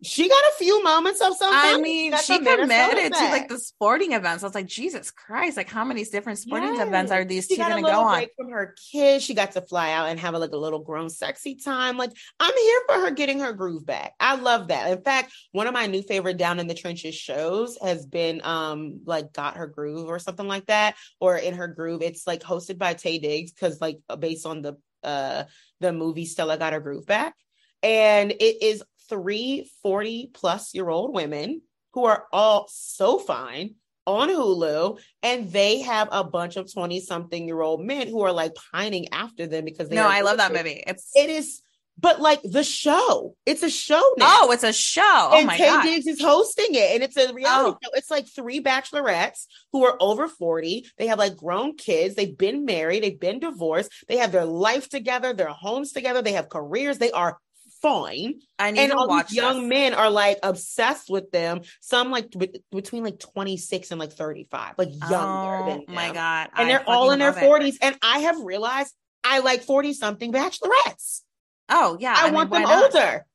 [0.01, 1.59] she got a few moments of something.
[1.59, 4.43] I mean, she committed to like the sporting events.
[4.43, 5.57] I was like, Jesus Christ!
[5.57, 6.87] Like, how many different sporting yes.
[6.87, 8.25] events are these she two going to go on?
[8.37, 11.09] From her kids, she got to fly out and have a, like a little grown
[11.09, 11.97] sexy time.
[11.97, 14.13] Like, I'm here for her getting her groove back.
[14.19, 14.89] I love that.
[14.91, 19.01] In fact, one of my new favorite Down in the Trenches shows has been um
[19.05, 22.01] like Got Her Groove or something like that, or In Her Groove.
[22.01, 25.43] It's like hosted by Taye Diggs because like based on the uh
[25.81, 27.33] the movie Stella Got Her Groove Back
[27.81, 31.61] and it is three 40 plus year old women
[31.93, 37.45] who are all so fine on Hulu, and they have a bunch of 20 something
[37.45, 40.53] year old men who are like pining after them because they No, I love that
[40.53, 40.83] movie.
[40.85, 41.61] It's it is
[42.01, 44.39] but like the show, it's a show now.
[44.43, 45.01] Oh, it's a show.
[45.03, 45.83] Oh and my Taye god.
[45.83, 47.77] Diggs is hosting it, and it's a reality oh.
[47.83, 47.91] show.
[47.93, 50.85] It's like three bachelorettes who are over 40.
[50.97, 52.15] They have like grown kids.
[52.15, 56.33] They've been married, they've been divorced, they have their life together, their homes together, they
[56.33, 57.37] have careers, they are
[57.81, 58.39] fine.
[58.57, 59.69] I need and to all watch these young this.
[59.69, 61.61] men are like obsessed with them.
[61.81, 65.95] Some like b- between like 26 and like 35, like younger oh, than them.
[65.95, 66.49] my god.
[66.55, 67.75] And I they're all in their 40s.
[67.75, 67.77] It.
[67.81, 71.21] And I have realized I like 40 something bachelorettes.
[71.69, 72.15] Oh yeah.
[72.17, 73.25] I, I want mean, them older.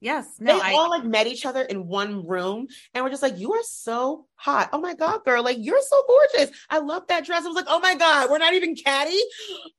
[0.00, 0.26] Yes.
[0.38, 0.72] No, they I...
[0.72, 4.26] all like met each other in one room and we're just like, you are so
[4.34, 4.68] hot.
[4.74, 5.42] Oh my God, girl.
[5.42, 6.54] Like, you're so gorgeous.
[6.68, 7.44] I love that dress.
[7.44, 9.18] I was like, oh my God, we're not even catty.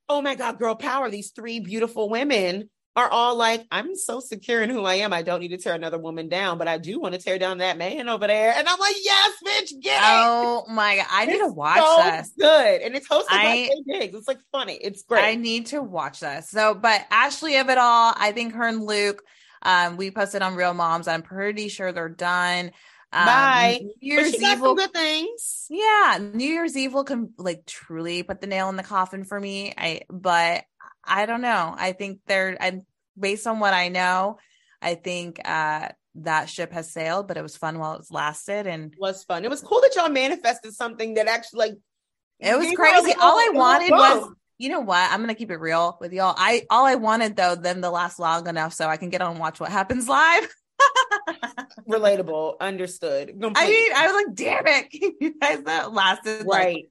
[0.08, 1.10] Oh my God, girl power.
[1.10, 5.12] These three beautiful women are all like, I'm so secure in who I am.
[5.12, 7.58] I don't need to tear another woman down, but I do want to tear down
[7.58, 8.54] that man over there.
[8.56, 12.32] And I'm like, yes, bitch, get Oh my god, I need to watch so this.
[12.40, 12.82] Good.
[12.82, 14.18] And it's hosted I- by Diggs.
[14.18, 14.76] It's like funny.
[14.76, 15.24] It's great.
[15.26, 16.50] I need to watch this.
[16.50, 19.22] So, but Ashley of it all, I think her and Luke,
[19.62, 21.08] um, we posted on Real Moms.
[21.08, 22.72] I'm pretty sure they're done.
[23.12, 23.80] Um, Bye.
[23.82, 25.66] New but Year's she got Evil, some good things.
[25.70, 29.74] yeah, New Year's Evil can like truly put the nail in the coffin for me.
[29.78, 30.64] I, but
[31.08, 31.76] I don't know.
[31.78, 32.84] I think they're, and
[33.18, 34.38] based on what I know,
[34.82, 37.28] I think uh that ship has sailed.
[37.28, 39.44] But it was fun while it lasted, and It was fun.
[39.44, 41.78] It was cool that y'all manifested something that actually like
[42.40, 43.14] It was gave her a crazy.
[43.20, 45.12] All I wanted was, you know what?
[45.12, 46.36] I'm gonna keep it real with y'all.
[46.38, 49.32] I all I wanted though them to last long enough so I can get on
[49.32, 50.54] and watch what happens live.
[51.90, 53.30] relatable, understood.
[53.30, 54.88] I mean, I was like, damn it,
[55.22, 56.86] you guys that lasted like right.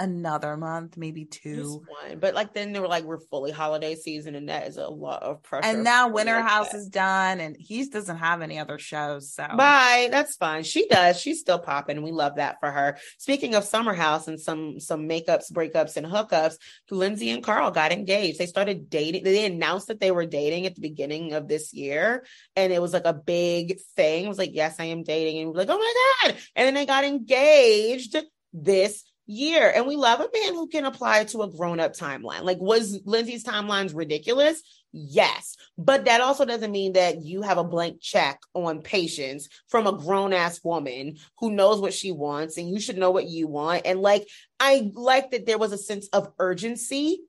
[0.00, 1.84] Another month, maybe two.
[1.86, 2.18] one.
[2.18, 5.22] But like then they were like, we're fully holiday season, and that is a lot
[5.22, 5.66] of pressure.
[5.68, 6.78] And now Winter like House that.
[6.78, 9.32] is done, and he doesn't have any other shows.
[9.32, 10.08] So Bye.
[10.10, 10.64] That's fine.
[10.64, 11.20] She does.
[11.20, 12.02] She's still popping.
[12.02, 12.98] We love that for her.
[13.18, 16.54] Speaking of Summer House and some some makeups, breakups, and hookups,
[16.90, 18.38] Lindsay and Carl got engaged.
[18.38, 19.24] They started dating.
[19.24, 22.24] They announced that they were dating at the beginning of this year,
[22.56, 24.24] and it was like a big thing.
[24.24, 26.36] It was like, yes, I am dating, and we were like, oh my god!
[26.56, 28.16] And then they got engaged
[28.52, 32.42] this year, and we love a man who can apply to a grown up timeline.
[32.42, 34.62] Like, was Lindsay's timelines ridiculous?
[34.92, 35.56] Yes.
[35.78, 39.96] But that also doesn't mean that you have a blank check on patience from a
[39.96, 43.82] grown ass woman who knows what she wants and you should know what you want.
[43.84, 44.26] And like,
[44.58, 47.20] I like that there was a sense of urgency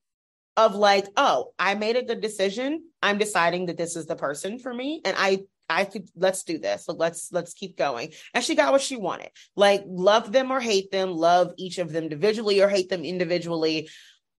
[0.57, 2.83] of like, oh, I made a good decision.
[3.01, 5.01] I'm deciding that this is the person for me.
[5.05, 6.85] And I, I could, let's do this.
[6.85, 8.13] So let's, let's keep going.
[8.33, 9.29] And she got what she wanted.
[9.55, 13.89] Like, love them or hate them, love each of them individually or hate them individually.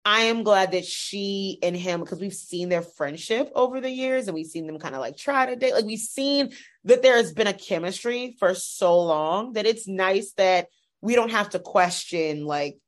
[0.04, 4.26] I am glad that she and him, because we've seen their friendship over the years
[4.26, 5.74] and we've seen them kind of like try to date.
[5.74, 6.50] Like we've seen
[6.84, 10.66] that there has been a chemistry for so long that it's nice that
[11.00, 12.78] we don't have to question, like,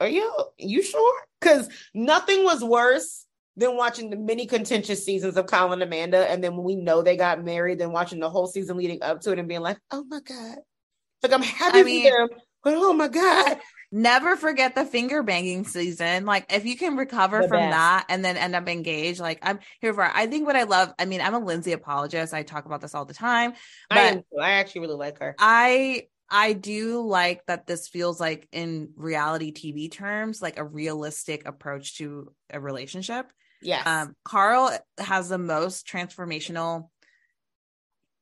[0.00, 1.20] are you you sure?
[1.40, 3.23] Because nothing was worse
[3.56, 6.28] than watching the many contentious seasons of Colin and Amanda.
[6.30, 9.20] And then when we know they got married, then watching the whole season leading up
[9.22, 10.56] to it and being like, oh my God.
[11.22, 12.28] Like I'm happy I for mean- them,
[12.62, 13.58] but oh my God.
[13.92, 16.24] never forget the finger banging season.
[16.26, 17.70] Like if you can recover The from best.
[17.72, 20.02] that and then end up engaged, like I'm here for.
[20.04, 20.92] I think what I love.
[20.98, 22.34] I mean, I'm a Lindsay apologist.
[22.34, 23.52] I talk about this all the time.
[23.90, 24.22] I, But- am.
[24.42, 25.36] I actually really like her.
[25.38, 31.46] I I do like that this feels like in reality TV terms like a realistic
[31.46, 33.26] approach to a relationship.
[33.64, 33.86] Yes.
[33.86, 36.88] Um Carl has the most transformational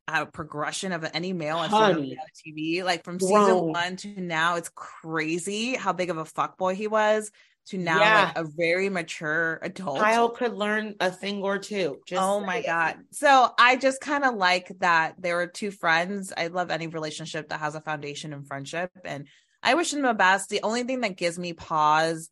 [0.09, 2.85] uh, progression of any male on TV.
[2.85, 7.31] Like from season one to now, it's crazy how big of a fuckboy he was
[7.67, 8.25] to now Yeah.
[8.25, 10.01] like a very mature adult.
[10.01, 12.01] Kyle could learn a thing or two.
[12.13, 12.65] Oh my saying.
[12.67, 12.97] god.
[13.13, 16.33] So I just kind of like that there were two friends.
[16.37, 19.29] I love any relationship that has a foundation in friendship and
[19.63, 20.49] I wish them the best.
[20.51, 22.29] The only thing that gives me pause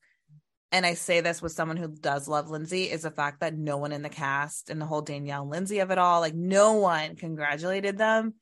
[0.73, 3.77] and I say this with someone who does love Lindsay is the fact that no
[3.77, 7.17] one in the cast and the whole Danielle Lindsay of it all, like no one
[7.17, 8.35] congratulated them.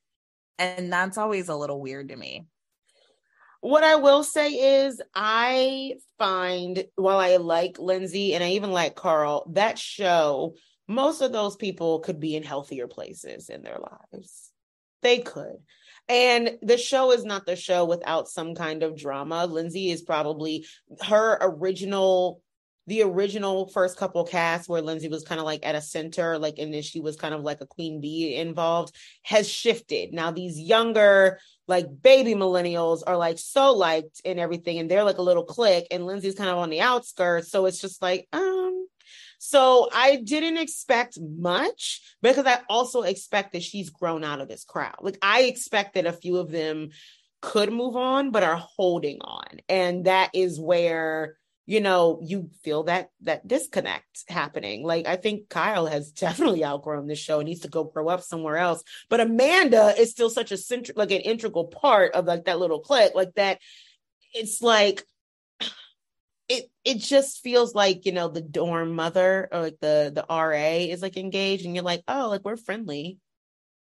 [0.59, 2.47] And that's always a little weird to me.
[3.61, 8.95] What I will say is, I find while I like Lindsay and I even like
[8.95, 10.55] Carl, that show,
[10.87, 14.51] most of those people could be in healthier places in their lives.
[15.03, 15.57] They could.
[16.09, 19.47] And the show is not the show without some kind of drama.
[19.47, 20.67] Lindsay is probably
[21.03, 22.41] her original,
[22.87, 26.59] the original first couple cast where Lindsay was kind of like at a center, like,
[26.59, 30.15] and then she was kind of like a queen bee involved, has shifted.
[30.15, 35.19] Now, these younger, like baby millennials are like so liked and everything, and they're like
[35.19, 37.51] a little clique, and Lindsay's kind of on the outskirts.
[37.51, 38.58] So it's just like, um,
[39.39, 44.64] so I didn't expect much because I also expect that she's grown out of this
[44.64, 44.97] crowd.
[45.01, 46.91] Like I expect that a few of them
[47.41, 49.61] could move on, but are holding on.
[49.68, 51.36] And that is where
[51.66, 57.07] you know you feel that that disconnect happening like i think kyle has definitely outgrown
[57.07, 60.51] this show and needs to go grow up somewhere else but amanda is still such
[60.51, 63.59] a central like an integral part of like that little clique like that
[64.32, 65.05] it's like
[66.49, 70.53] it it just feels like you know the dorm mother or like the the ra
[70.53, 73.18] is like engaged and you're like oh like we're friendly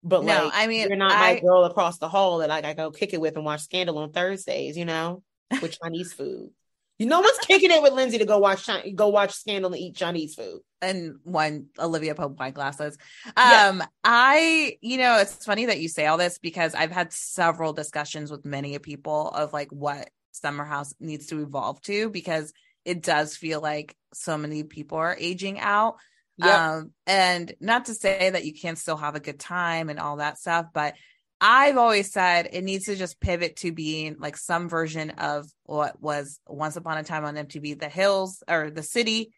[0.03, 2.65] but No, like I mean, you're not I- my girl across the hall that like
[2.65, 5.23] i go kick it with and watch scandal on thursdays you know
[5.61, 6.49] with chinese food
[6.97, 9.95] you know what's kicking it with lindsay to go watch go watch scandal and eat
[9.95, 12.97] chinese food and one Olivia Pope wine glasses.
[13.37, 13.67] Yeah.
[13.67, 17.71] Um, I, you know, it's funny that you say all this because I've had several
[17.71, 22.53] discussions with many people of like what Summer House needs to evolve to because
[22.85, 25.95] it does feel like so many people are aging out.
[26.37, 26.59] Yep.
[26.59, 30.17] Um, and not to say that you can't still have a good time and all
[30.17, 30.95] that stuff, but
[31.39, 35.99] I've always said it needs to just pivot to being like some version of what
[35.99, 39.33] was once upon a time on MTV, The Hills or The City,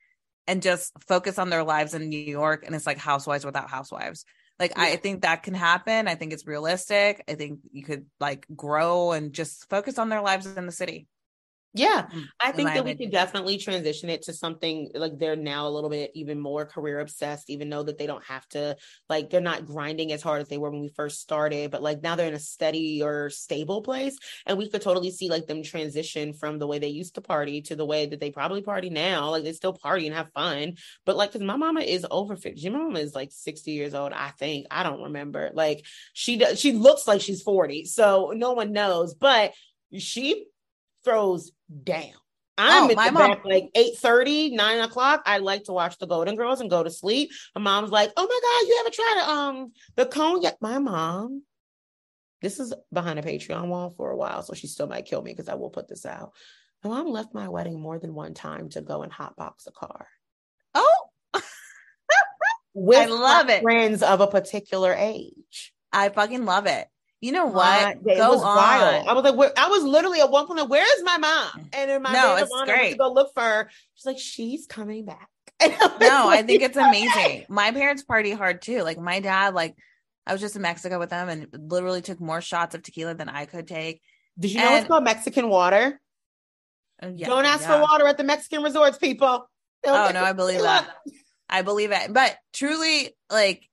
[0.45, 2.65] and just focus on their lives in New York.
[2.65, 4.25] And it's like Housewives without Housewives.
[4.59, 6.07] Like I think that can happen.
[6.07, 7.23] I think it's realistic.
[7.27, 11.07] I think you could like grow and just focus on their lives in the city.
[11.75, 15.67] Yeah, Mm, I think that we could definitely transition it to something like they're now
[15.67, 18.77] a little bit even more career obsessed, even though that they don't have to
[19.09, 22.03] like they're not grinding as hard as they were when we first started, but like
[22.03, 24.17] now they're in a steady or stable place.
[24.45, 27.61] And we could totally see like them transition from the way they used to party
[27.63, 29.31] to the way that they probably party now.
[29.31, 30.75] Like they still party and have fun.
[31.05, 32.69] But like, cause my mama is over 50.
[32.69, 34.67] My mama is like 60 years old, I think.
[34.69, 35.49] I don't remember.
[35.53, 37.85] Like she does, she looks like she's 40.
[37.85, 39.53] So no one knows, but
[39.97, 40.45] she
[41.03, 41.51] throws
[41.83, 42.11] down.
[42.57, 45.23] I'm Oh, in my the mom- back like 8 9 o'clock.
[45.25, 47.31] I like to watch the Golden Girls and go to sleep.
[47.55, 50.57] My mom's like, Oh my God, you ever tried um the cognac?
[50.61, 51.43] My mom,
[52.41, 55.31] this is behind a Patreon wall for a while, so she still might kill me
[55.31, 56.33] because I will put this out.
[56.83, 60.07] My mom left my wedding more than one time to go and hotbox a car.
[60.75, 61.05] Oh,
[62.75, 63.61] With I love it.
[63.61, 65.73] friends of a particular age.
[65.91, 66.87] I fucking love it.
[67.23, 67.99] You know what?
[68.05, 68.57] it Go was on.
[68.57, 69.07] wild.
[69.07, 71.69] I was like, where, I was literally at one point like, where is my mom?
[71.71, 73.69] And in my No, it's honor went to go look for her.
[73.93, 75.29] She's like, she's coming back.
[75.61, 77.45] Like, no, I think it's amazing.
[77.47, 78.81] My parents party hard too.
[78.81, 79.77] Like my dad, like
[80.27, 83.29] I was just in Mexico with them and literally took more shots of tequila than
[83.29, 84.01] I could take.
[84.37, 86.01] Did you know it's called Mexican water?
[86.99, 87.77] And yeah, Don't ask yeah.
[87.77, 89.49] for water at the Mexican resorts, people.
[89.81, 90.85] They'll Oh no, I believe tequila.
[91.05, 91.13] that.
[91.49, 92.11] I believe it.
[92.11, 93.69] But truly, like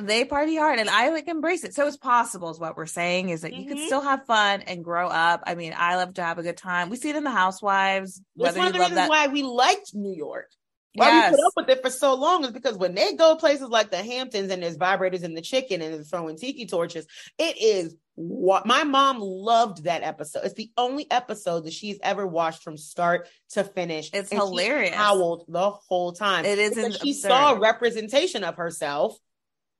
[0.00, 1.74] they party hard and I like embrace it.
[1.74, 3.86] So it's possible is what we're saying is that you could Mhm.
[3.86, 5.42] still have fun and grow up.
[5.46, 6.90] I mean, I love to have a good time.
[6.90, 9.08] We see it in the housewives, That's one of the reasons that.
[9.08, 10.50] why we liked New York.
[10.94, 11.32] Why Yes.
[11.32, 13.90] we put up with it for so long is because when they go places like
[13.90, 17.06] the Hamptons and there's vibrators in the chicken and they're throwing tiki torches,
[17.38, 20.44] it is what my mom loved that episode.
[20.44, 24.06] It's the only episode that she's ever watched from start to finish.
[24.14, 24.94] It's and she hilarious.
[24.94, 26.46] howled the whole time.
[26.46, 27.28] It is she absurd.
[27.28, 29.18] saw representation of herself,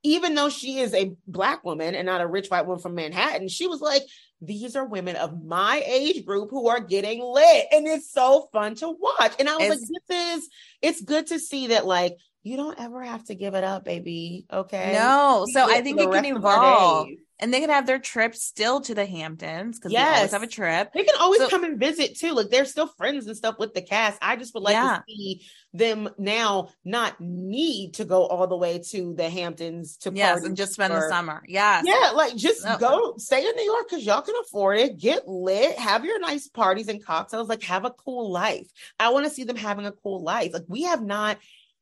[0.02, 3.48] even though she is a black woman and not a rich white woman from Manhattan.
[3.48, 4.02] She was like,
[4.40, 7.66] these are women of my age group who are getting lit.
[7.72, 9.32] And it's so fun to watch.
[9.38, 10.48] And I was It's- like, this is,
[10.82, 14.46] it's good to see that, like, you don't ever have to give it up, baby.
[14.52, 14.92] Okay.
[14.92, 17.08] No, so I think it can rest of our evolve.
[17.38, 20.16] And they can have their trip still to the Hamptons because we Yes.
[20.16, 20.90] always have a trip.
[20.94, 22.32] They can always So- come and visit too.
[22.32, 24.18] Like they're still friends and stuff with the cast.
[24.22, 24.98] I just would like Yeah.
[24.98, 30.12] to see them now not need to go all the way to the Hamptons to
[30.14, 31.42] Yes, party and just spend the summer.
[31.46, 32.78] Yeah, Yeah, like just No.
[32.78, 34.96] go stay in New York because y'all can afford it.
[34.96, 37.50] Get lit, have your nice parties and cocktails.
[37.50, 38.66] Like have a cool life.
[38.98, 40.54] I want to see them having a cool life.
[40.54, 41.36] Like we have not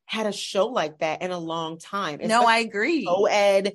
[0.07, 2.21] had a show like that in a long time.
[2.25, 3.07] No, I agree.
[3.07, 3.75] co-ed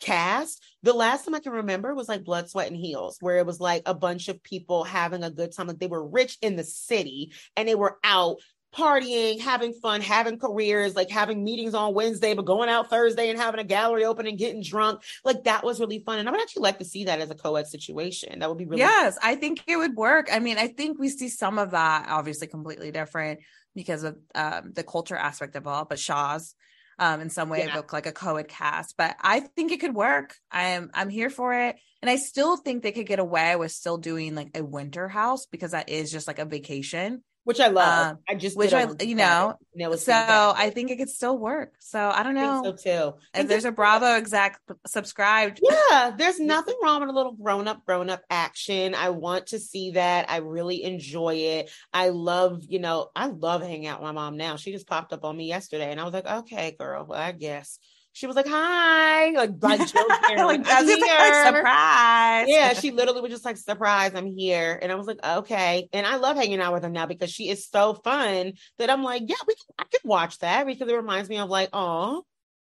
[0.00, 0.62] cast.
[0.82, 3.60] The last time I can remember was like Blood, Sweat, and Heels, where it was
[3.60, 5.66] like a bunch of people having a good time.
[5.66, 8.36] Like they were rich in the city and they were out
[8.76, 13.38] partying, having fun, having careers, like having meetings on Wednesday, but going out Thursday and
[13.38, 15.02] having a gallery open and getting drunk.
[15.24, 16.18] Like that was really fun.
[16.18, 18.40] And I would actually like to see that as a co-ed situation.
[18.40, 20.28] That would be really yes, I think it would work.
[20.30, 23.40] I mean, I think we see some of that obviously completely different
[23.74, 26.54] because of um, the culture aspect of all, but Shaw's
[26.98, 27.74] um, in some way Yeah.
[27.76, 28.96] look like a co-ed cast.
[28.96, 30.36] But I think it could work.
[30.50, 31.76] I'm I'm here for it.
[32.02, 35.46] And I still think they could get away with still doing like a winter house
[35.46, 37.22] because that is just like a vacation.
[37.46, 38.06] Which I love.
[38.14, 40.12] Um, I just which I- you know, and it was So.
[40.12, 41.74] I think it could still work.
[41.78, 42.62] So I don't I know.
[42.64, 42.82] think so
[43.12, 43.16] too.
[43.18, 45.60] if And there's a Bravo exec subscribed.
[45.62, 48.96] Yeah, there's nothing wrong with a little grown up, grown up action.
[48.96, 50.28] I want to see that.
[50.28, 51.70] I really enjoy it.
[51.92, 54.56] I love, you know, I love hanging out with my mom now.
[54.56, 57.30] She just popped up on me yesterday and I was like, okay, girl, well, I
[57.30, 57.78] guess.
[58.16, 61.44] She was like, hi, like, like, joking, like, like, I'm just like, oh, here.
[61.44, 62.46] surprise.
[62.48, 64.78] Yeah, she literally was just like, surprise, I'm here.
[64.80, 65.86] And I was like, okay.
[65.92, 69.02] And I love hanging out with her now because she is so fun that I'm
[69.02, 72.24] like, yeah, we can, I could watch that because it reminds me of like, oh,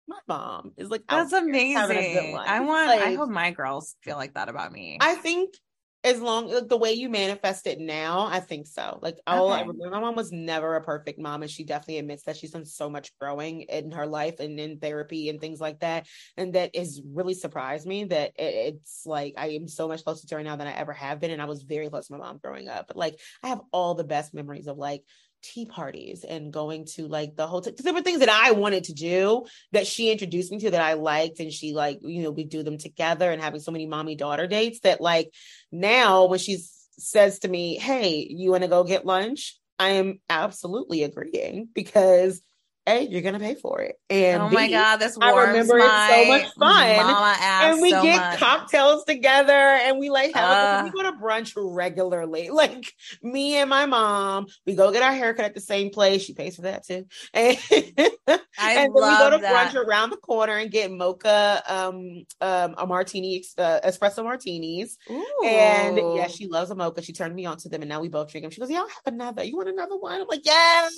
[0.07, 2.37] my mom is like, That's there having a good amazing.
[2.37, 2.91] I want.
[2.91, 4.99] I hope my girls feel like that about me.
[5.01, 5.55] I think
[6.05, 8.99] as long like, the way you manifest it now, I think so.
[9.03, 9.73] Like I Okay.
[9.73, 12.65] remember, my mom was never a perfect mom, and she definitely admits that she's done
[12.65, 16.07] so much growing in her life and in therapy and things like that.
[16.37, 20.27] And that has really surprised me that it, it's like I am so much closer
[20.29, 21.33] to her now than I ever have been.
[21.33, 23.95] And I was very close to my mom growing up, but like I have all
[23.95, 25.03] the best memories of like
[25.43, 28.85] tea parties and going to like the hotel because there were things that I wanted
[28.85, 32.31] to do that she introduced me to that I liked and she like you know
[32.31, 35.33] we do them together and having so many mommy daughter dates that like
[35.71, 36.59] now when she
[36.99, 39.59] says to me hey you want to go get lunch?
[39.79, 42.43] I am absolutely agreeing because
[42.89, 43.97] A, you're gonna pay for it.
[44.11, 47.07] And oh B, my god, this I remember it's so much fun.
[47.71, 48.39] And we so get much.
[48.41, 50.83] cocktails together and we like have a, Uh.
[50.85, 52.51] we go to brunch regularly.
[52.59, 56.23] Like me and my mom, we go get our haircut at the same place.
[56.23, 57.05] She pays for that too.
[57.35, 57.57] And,
[58.59, 59.73] and then we go to that.
[59.73, 64.97] brunch around the corner and get mocha um um a martini uh, espresso martinis.
[65.45, 67.03] And yeah, she loves a mocha.
[67.03, 68.51] She turned me on to them and now we both drink them.
[68.51, 69.45] She goes, Yeah, I'll have another.
[69.45, 70.21] You want another one?
[70.21, 70.93] I'm like, Yes.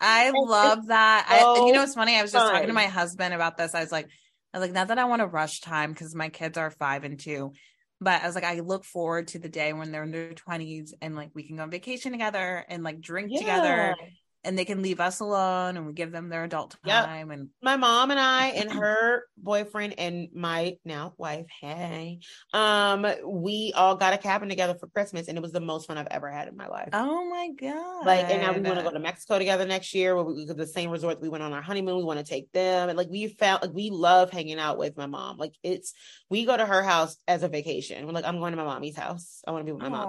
[0.00, 1.26] I And love that.
[1.32, 2.16] I, you know, oh, it's funny.
[2.16, 3.74] I was just talking to my husband about this.
[3.74, 4.08] I was like,
[4.52, 7.04] I was like, not that I want to rush time because my kids are five
[7.04, 7.52] and two,
[8.00, 10.94] but I was like, I look forward to the day when they're in their twenties
[11.00, 14.06] and like we can go on vacation together and like drink together, Yeah.
[14.44, 17.04] And they can leave us alone and we give them their adult Yep.
[17.04, 17.30] time.
[17.30, 22.20] And my mom and I and her boyfriend and my now wife, hey,
[22.52, 25.98] um, we all got a cabin together for Christmas, and it was the most fun
[25.98, 26.88] I've ever had in my life.
[26.92, 30.14] oh my god, Like, and now we want to go to Mexico together next year.
[30.14, 31.96] Where we go to the same resort we went on our honeymoon.
[31.96, 34.96] We want to take them, and like we found, like we love hanging out with
[34.96, 35.36] my mom.
[35.38, 35.92] Like it's
[36.28, 38.04] we go to her house as a vacation.
[38.06, 39.40] We're like, I'm going to my mommy's house.
[39.46, 40.08] I want to be with my mom.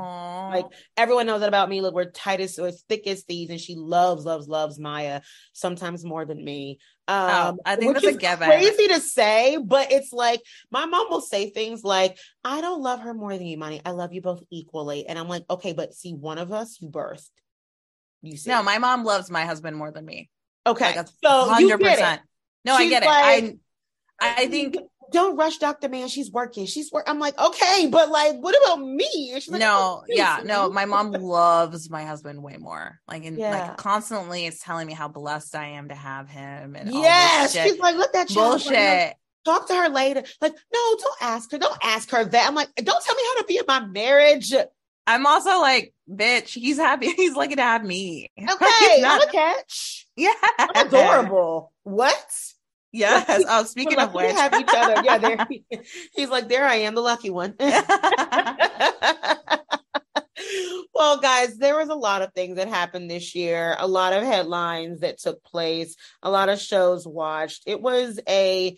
[0.53, 0.65] Like
[0.97, 1.81] everyone knows that about me.
[1.81, 5.21] Look, we're tight as or thick as thieves, and she loves, loves, loves Mya
[5.53, 6.80] sometimes more than me.
[7.07, 8.47] Um, Oh, I think which that's a given.
[8.47, 13.01] Crazy to say, but it's like my mom will say things like, "I don't love
[13.01, 13.82] her more than you, Mani.
[13.86, 16.89] I love you both equally." And I'm like, "Okay, but see, one of us you
[16.89, 17.30] birthed.
[18.21, 20.30] You see, no, my mom loves my husband more than me.
[20.65, 22.21] okay, Like so hundred percent.
[22.63, 23.07] No, I She's get it.
[23.07, 23.57] like-
[24.21, 24.78] I I think
[25.14, 25.88] Don't rush Dr.
[25.89, 26.07] Man.
[26.09, 26.66] She's working.
[26.66, 27.05] She's work.
[27.07, 29.32] I'm like, okay, but like, what about me?
[29.36, 32.99] She's like, no, "Oh, yeah, please." no, my mom loves my husband way more.
[33.07, 33.51] Like, and Yeah.
[33.70, 37.80] like constantly is telling me how blessed I am to have him and Yes, she's
[37.80, 39.14] like, let that bullshit.
[39.45, 40.24] talk to her later.
[40.41, 41.57] Like, no, don't ask her.
[41.57, 42.47] Don't ask her that.
[42.47, 44.53] I'm like, don't tell me how to be in my marriage.
[45.05, 47.11] I'm also like, bitch, he's happy.
[47.16, 48.32] He's lucky to have me.
[48.39, 48.45] I'm
[49.01, 50.07] Not- a catch.
[50.16, 51.74] yeah, I'm adorable.
[51.84, 52.26] What?
[52.93, 53.43] Yes.
[53.49, 55.01] Oh, speaking of which, have each other.
[55.03, 55.47] Yeah, there.
[56.15, 57.55] He's like, there I am, the lucky one.
[60.93, 64.23] well, guys, there was a lot of things that happened this year, a lot of
[64.23, 67.63] headlines that took place, a lot of shows watched.
[67.65, 68.77] It was a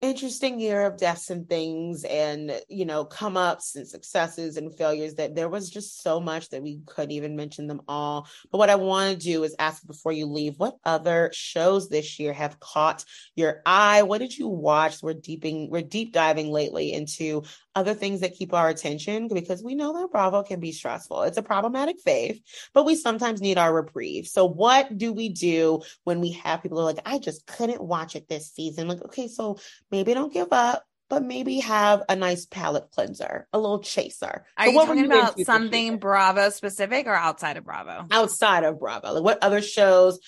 [0.00, 5.14] interesting year of deaths and things and you know come ups and successes and failures
[5.14, 8.28] that there was just so much that we couldn't even mention them all.
[8.52, 12.20] But what i want to do is ask before you leave what other shows this
[12.20, 14.02] year have caught your eye?
[14.02, 15.02] What did you watch?
[15.02, 17.42] We're deeping we're deep diving lately into
[17.74, 21.38] other things that keep our attention because we know that bravo can be stressful it's
[21.38, 22.40] a problematic fave
[22.74, 26.78] but we sometimes need our reprieve so what do we do when we have people
[26.78, 29.58] who are like i just couldn't watch it this season like okay so
[29.90, 34.44] maybe don't give up, but maybe have a nice palate cleanser, a little chaser.
[34.56, 35.98] are So you talking into about something?
[35.98, 38.06] Bravo specific or outside of Bravo?
[38.10, 39.12] outside of Bravo?
[39.14, 40.18] Like what other shows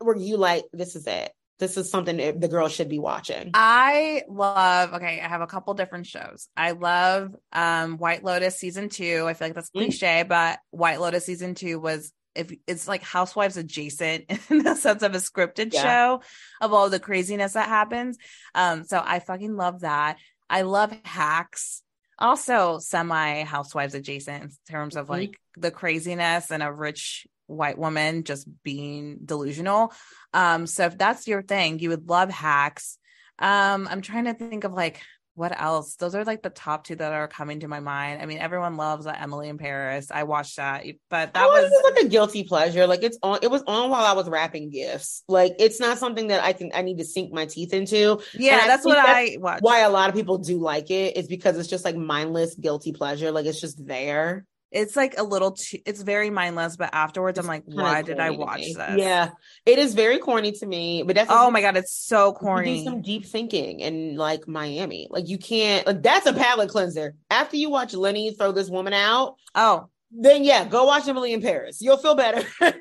[0.00, 1.32] were you like, this is it?
[1.58, 3.50] This is something the girl should be watching.
[3.54, 6.48] I love okay, I have a couple different shows.
[6.56, 9.24] I love um White Lotus season 2.
[9.26, 9.80] I feel like that's Mm.
[9.86, 15.02] cliche, but White Lotus season 2 was if it's like housewives adjacent in the sense
[15.02, 15.82] of a scripted Yeah.
[15.82, 16.22] show
[16.60, 18.18] of all the craziness that happens.
[18.54, 20.18] Um so I fucking love that.
[20.48, 21.82] I love hacks.
[22.18, 25.10] Also semi housewives adjacent in terms of Mhm.
[25.10, 29.92] like the craziness and a rich white woman just being delusional.
[30.34, 32.98] Um, so if that's your thing, you would love hacks.
[33.38, 35.00] Um, I'm trying to think of like
[35.38, 35.94] what else.
[35.94, 38.20] Those are like the top two that are coming to my mind.
[38.20, 40.08] I mean, everyone loves uh, Emily in Paris.
[40.10, 42.88] I watched that, but That that was was like a guilty pleasure.
[42.88, 43.38] Like it's on.
[43.42, 45.22] It was on while I was wrapping gifts.
[45.28, 46.72] Like it's not something that I can.
[46.74, 48.20] I need to sink my teeth into.
[48.34, 49.62] yeah, that's what that's I watched.
[49.62, 52.92] Why a lot of people do like it is because it's just like mindless guilty
[52.92, 53.30] pleasure.
[53.30, 54.44] Like it's just there.
[54.70, 55.78] It's like a little too.
[55.86, 58.76] It's very mindless, but afterwards, I'm like, why did I watch this?
[58.98, 59.30] Yeah,
[59.64, 61.02] it is very corny to me.
[61.02, 62.84] But that's Oh my god, it's so corny.
[62.84, 65.08] some deep thinking in like Miami.
[65.10, 65.86] Like you can't.
[65.86, 67.14] Like, that's a palate cleanser.
[67.30, 71.40] After you watch Lenny throw this woman out, Oh, then yeah, go watch Emily in
[71.40, 71.78] Paris.
[71.80, 72.46] You'll feel better.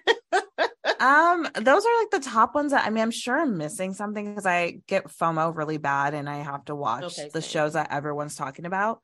[0.99, 4.29] Um, those are like the top ones that I mean, I'm sure I'm missing something
[4.31, 7.49] because I get FOMO really bad and I have to watch Okay, the same.
[7.51, 9.01] shows that everyone's talking about.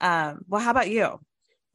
[0.00, 1.18] Um, well, how about you?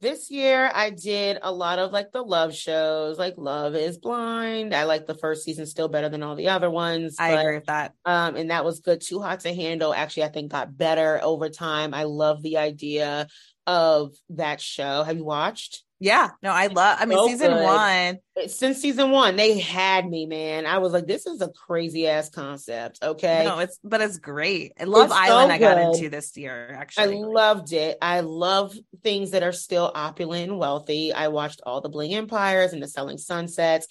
[0.02, 4.74] This year I did a lot of like the love shows, like Love is Blind.
[4.74, 7.16] I like the first season still better than all the other ones.
[7.18, 7.94] I but, agree with that.
[8.04, 9.00] Um, and that was good.
[9.00, 11.94] Too Hot to Handle actually, I think got better over time.
[11.94, 13.28] I love the idea
[13.66, 15.04] of that show.
[15.04, 15.84] Have you watched?
[16.02, 16.98] Yeah, no, I love.
[17.00, 17.64] I mean, So season good.
[17.64, 18.48] one.
[18.48, 20.66] Since season one, they had me, man.
[20.66, 22.98] I was like, this is a crazy ass concept.
[23.04, 23.44] Okay.
[23.44, 24.72] No, it's but it's great.
[24.80, 25.52] I love It's so Island.
[25.52, 27.98] I got into this year Actually, I loved it.
[28.02, 28.74] I love
[29.04, 31.12] things that are still opulent and wealthy.
[31.12, 33.86] I watched all the Bling Empires and the Selling Sunsets.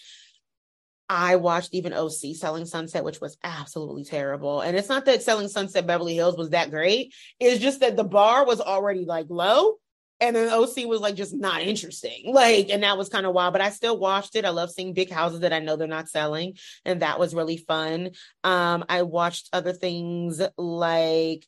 [1.07, 4.59] I watched even OC Selling Sunset, which was absolutely terrible.
[4.61, 7.13] And it's not that Selling Sunset Beverly Hills was that great.
[7.39, 9.75] It's just that the bar was already like low.
[10.21, 12.31] And then OC was like just not interesting.
[12.33, 14.45] Like, and that was kind of wild, but I still watched it.
[14.45, 16.57] I love seeing big houses that I know they're not selling.
[16.85, 18.11] And that was really fun.
[18.43, 21.45] Um, I watched other things like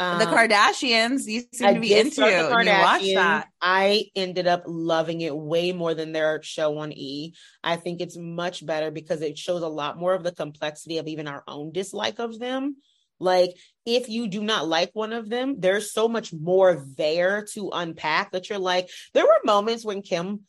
[0.00, 2.22] um, the Kardashians, you seem I to be into.
[2.22, 3.48] You watch that.
[3.60, 7.34] I ended up loving it way more than their show on E.
[7.62, 11.06] I think it's much better because it shows a lot more of the complexity of
[11.06, 12.76] even our own dislike of them.
[13.20, 13.50] Like,
[13.86, 18.32] if you do not like one of them, there's so much more there to unpack
[18.32, 20.40] that you're like, there were moments when Kim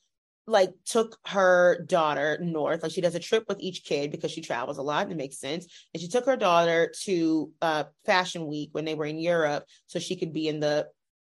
[0.47, 4.41] like took her daughter north like she does a trip with each kid because she
[4.41, 5.67] travels a lot and it makes sense.
[5.93, 9.99] And she took her daughter to uh fashion week when they were in europe so
[9.99, 10.87] she could be in the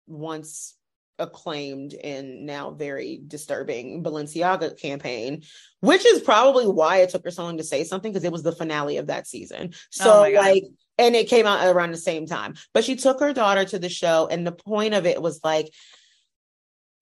[0.08, 0.76] once
[1.20, 5.44] acclaimed and now very disturbing balenciaga campaign
[5.82, 8.44] which is probably why it took her so long to say something because it was
[8.44, 9.74] the finale of that season.
[9.90, 10.64] So oh like
[11.02, 13.90] and it came out around the same time but she took her daughter to the
[13.90, 15.70] show and the point of it was like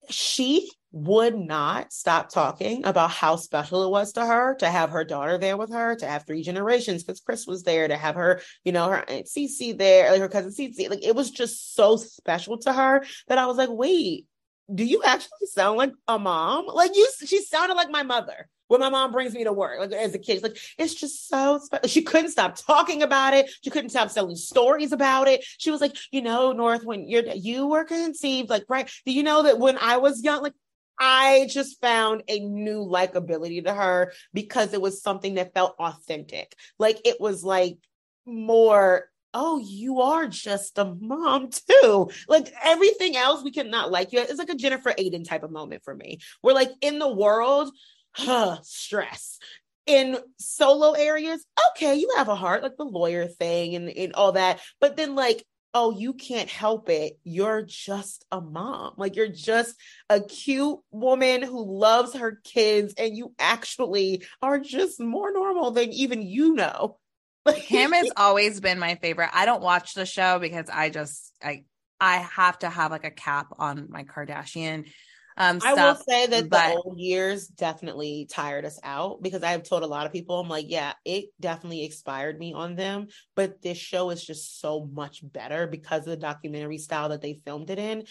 [0.08, 5.04] she would not stop talking about how special it was to her to have her
[5.04, 8.40] daughter there with her, to have three generations, because Kris was there, to have her,
[8.64, 10.90] you know, her aunt Cece there, like her cousin Cece.
[10.90, 14.26] Like it was just so special to her that I was like, wait,
[14.72, 16.66] do you actually sound like a mom?
[16.66, 19.90] Like you, she sounded like my mother when my mom brings me to work, like
[19.90, 20.44] as a kid.
[20.44, 21.88] Like it's just so special.
[21.88, 23.50] She couldn't stop talking about it.
[23.64, 25.44] She couldn't stop telling stories about it.
[25.58, 28.88] She was like, you know, North, when you're you were conceived, like right?
[29.04, 30.54] Do you know that when I was young, like
[31.00, 36.54] I just found a new likability to her because it was something that felt authentic.
[36.78, 37.76] Like it was like
[38.24, 42.10] more oh, you are just a mom too.
[42.28, 44.20] Like everything else, we cannot like you.
[44.20, 46.18] It's like a Jennifer Aiden type of moment for me.
[46.42, 47.72] We're like in the world,
[48.12, 49.38] huh, stress.
[49.86, 54.32] In solo areas, okay, you have a heart, like the lawyer thing and, and all
[54.32, 54.60] that.
[54.80, 57.18] But then, like, oh, you can't help it.
[57.24, 58.94] You're just a mom.
[58.96, 59.74] Like you're just
[60.08, 65.92] a cute woman who loves her kids, and you actually are just more normal than
[65.92, 66.96] even you know.
[67.46, 69.30] Like, Kim has always been my favorite.
[69.32, 71.64] I don't watch the show because I just I
[71.98, 74.90] I have to have like a cap on my Kardashian
[75.36, 76.68] um, I will say that but...
[76.68, 80.40] the old years definitely tired us out because I have told a lot of people,
[80.40, 83.08] I'm like, yeah, it definitely expired me on them.
[83.34, 87.34] But this show is just so much better because of the documentary style that they
[87.44, 88.04] filmed it in.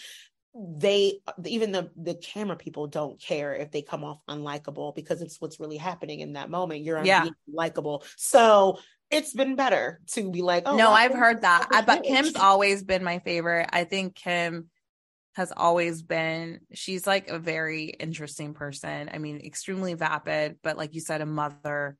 [0.52, 5.40] They even the the camera people don't care if they come off unlikable because it's
[5.40, 6.82] what's really happening in that moment.
[6.82, 7.28] You're yeah.
[7.46, 8.80] likable so
[9.12, 11.68] it's been better to be like oh no i've heard that.
[11.70, 13.68] I, but kim's always been my favorite.
[13.72, 14.70] I think kim
[15.34, 19.10] has always been she's like a very interesting person.
[19.12, 21.96] I mean, extremely vapid, but like you said, a mother.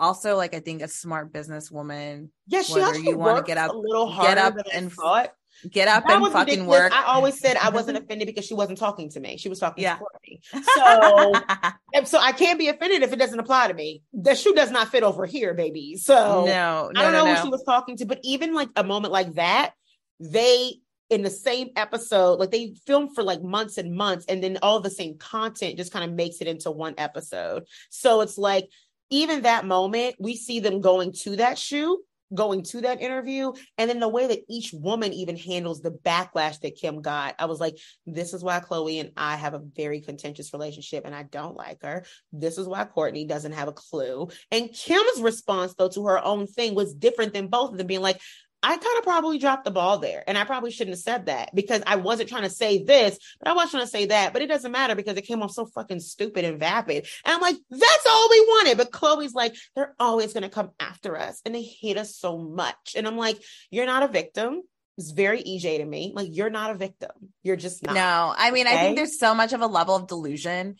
[0.00, 2.28] Also, like I think a smart businesswoman.
[2.46, 5.30] Yeah, she whether you want to get up, a little harder get up and thought.
[5.68, 6.68] Get up that and fucking ridiculous.
[6.68, 6.92] work.
[6.92, 9.38] I always said I wasn't offended because she wasn't talking to me.
[9.38, 9.96] She was talking yeah.
[9.96, 10.40] to me.
[10.52, 11.32] So,
[12.04, 14.02] so I can't be offended if it doesn't apply to me.
[14.12, 15.96] The shoe does not fit over here, baby.
[15.96, 17.34] So no, no I don't no, know no.
[17.34, 19.72] who she was talking to, but even like a moment like that,
[20.20, 20.74] they
[21.10, 24.80] in the same episode like they filmed for like months and months and then all
[24.80, 27.64] the same content just kind of makes it into one episode.
[27.90, 28.68] So it's like
[29.10, 31.98] even that moment we see them going to that shoot
[32.34, 36.60] going to that interview and then the way that each woman even handles the backlash
[36.60, 40.02] that Kim got I was like this is why Khloé and I have a very
[40.02, 42.04] contentious relationship and I don't like her.
[42.32, 44.28] This is why Kourtney doesn't have a clue.
[44.50, 48.02] And Kim's response though to her own thing was different than both of them being
[48.02, 48.20] like
[48.62, 50.24] I kind of probably dropped the ball there.
[50.26, 53.48] And I probably shouldn't have said that because I wasn't trying to say this, but
[53.48, 54.32] I was trying to say that.
[54.32, 57.06] But it doesn't matter because it came off so fucking stupid and vapid.
[57.24, 58.78] And I'm like, that's all we wanted.
[58.78, 62.36] But Khloé's like, they're always going to come after us and they hate us so
[62.36, 62.94] much.
[62.96, 63.40] And I'm like,
[63.70, 64.62] you're not a victim.
[64.96, 66.12] It's very EJ to me.
[66.12, 67.12] Like, you're not a victim.
[67.44, 67.94] You're just not.
[67.94, 68.76] No, I mean, okay?
[68.76, 70.74] I think there's so much of a level of delusion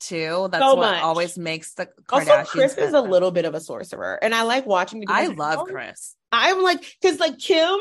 [0.00, 0.48] too.
[0.50, 1.02] That's so what much.
[1.02, 2.28] always makes the Kardashians.
[2.28, 5.00] Also, Kris is a little bit of a sorcerer, and I like watching.
[5.00, 6.16] The I love Kris.
[6.32, 7.78] I'm like, because like Kim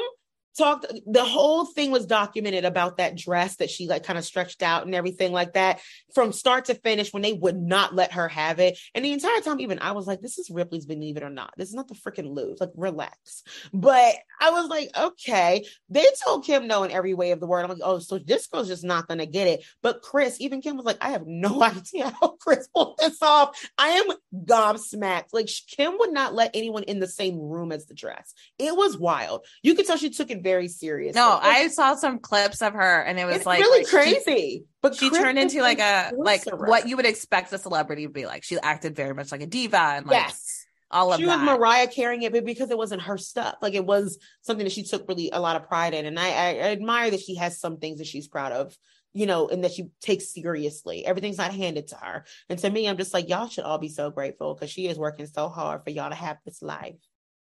[0.59, 4.61] talked the whole thing was documented about that dress that she like kind of stretched
[4.61, 5.79] out and everything like that
[6.13, 8.77] from start to finish when they would not let her have it.
[8.93, 11.53] And the entire time even i was like this is ripley's believe it or not.
[11.57, 13.43] This is not the freaking lose like relax.
[13.73, 15.65] But i was like okay.
[15.89, 17.63] They told kim no in every way of the word.
[17.63, 19.63] I'm like oh so this girl's just not gonna get it.
[19.81, 23.57] But Kris even kim was like i have no idea how Kris pulled this off.
[23.77, 24.07] I am
[24.45, 25.29] gobsmacked.
[25.31, 28.33] Like kim would not let anyone in the same room as the dress.
[28.57, 29.45] It was wild.
[29.63, 31.15] You could tell she took advantage very serious.
[31.15, 34.21] No, I saw some clips of her and it was it's like really like, she-
[34.23, 34.65] crazy.
[34.81, 38.11] but She, Kris turned into like a like what you would expect a celebrity to
[38.11, 38.43] be like.
[38.43, 40.65] She acted very much like a diva and like yes.
[40.89, 41.23] all of that.
[41.23, 41.45] she that.
[41.45, 44.73] was Mariah carrying it, but because it wasn't her stuff, like it was something that
[44.73, 47.59] she took really a lot of pride in, and I, I admire that she has
[47.59, 48.75] some things that she's proud of,
[49.13, 51.05] you know, and that she takes seriously.
[51.05, 53.89] Everything's not handed to her, and to me, I'm just like y'all should all be
[53.89, 56.95] so grateful because she is working so hard for y'all to have this life.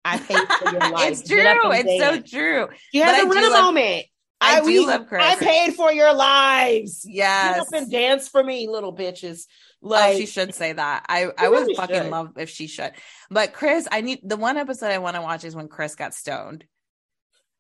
[0.05, 1.11] I paid for your life.
[1.13, 1.39] it's true.
[1.45, 2.69] It's so true.
[2.93, 4.07] She has a I love- moment.
[4.45, 5.23] I do we- love Kris.
[5.23, 7.07] I paid for your lives.
[7.09, 7.55] Yes.
[7.55, 9.43] Get up and dance for me, little bitches.
[9.85, 11.07] oh, she should say that.
[11.09, 12.11] I I really would fucking should.
[12.11, 12.91] love if she should.
[13.31, 16.13] But Kris, I need the one episode I want to watch is when Kris got
[16.15, 16.65] stoned.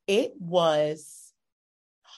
[0.09, 1.32] it was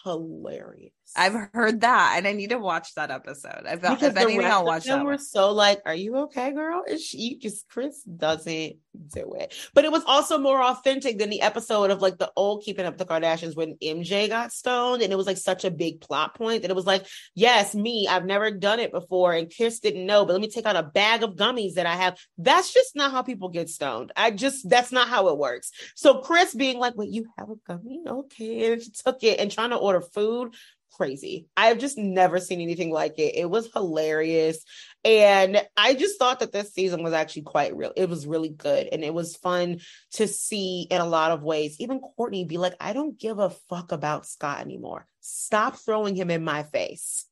[0.05, 0.93] hilarious.
[1.16, 3.65] I've heard that, and I need to watch that episode.
[3.66, 5.05] I've, because if anything, rest I'll watch them that.
[5.05, 5.19] were One.
[5.19, 8.77] so like, "Are you okay, girl?" And she just Kris doesn't
[9.12, 9.55] do it.
[9.74, 12.99] But it was also more authentic than the episode of like the old Keeping Up
[12.99, 16.62] the Kardashians when MJ got stoned, and it was like such a big plot point
[16.62, 20.24] that it was like, "Yes, me, I've never done it before, and Kris didn't know,
[20.24, 23.12] but let me take out a bag of gummies that I have." That's just not
[23.12, 24.12] how people get stoned.
[24.16, 25.70] I just that's not how it works.
[25.95, 28.03] So Kris being like, "Wait, you have a gummy?
[28.07, 30.55] Okay," and she took it and trying to order food
[30.97, 31.49] crazy.
[31.57, 33.37] I've just never seen anything like it.
[33.37, 34.59] It was hilarious.
[35.05, 37.93] And I just thought that this season was actually quite real.
[37.97, 38.89] It was really good.
[38.91, 39.81] And it was fun
[40.12, 41.77] to see in a lot of ways.
[41.81, 45.07] Even Kourtney be like, I don't give a fuck about Scott anymore.
[45.21, 47.27] Stop throwing him in my face.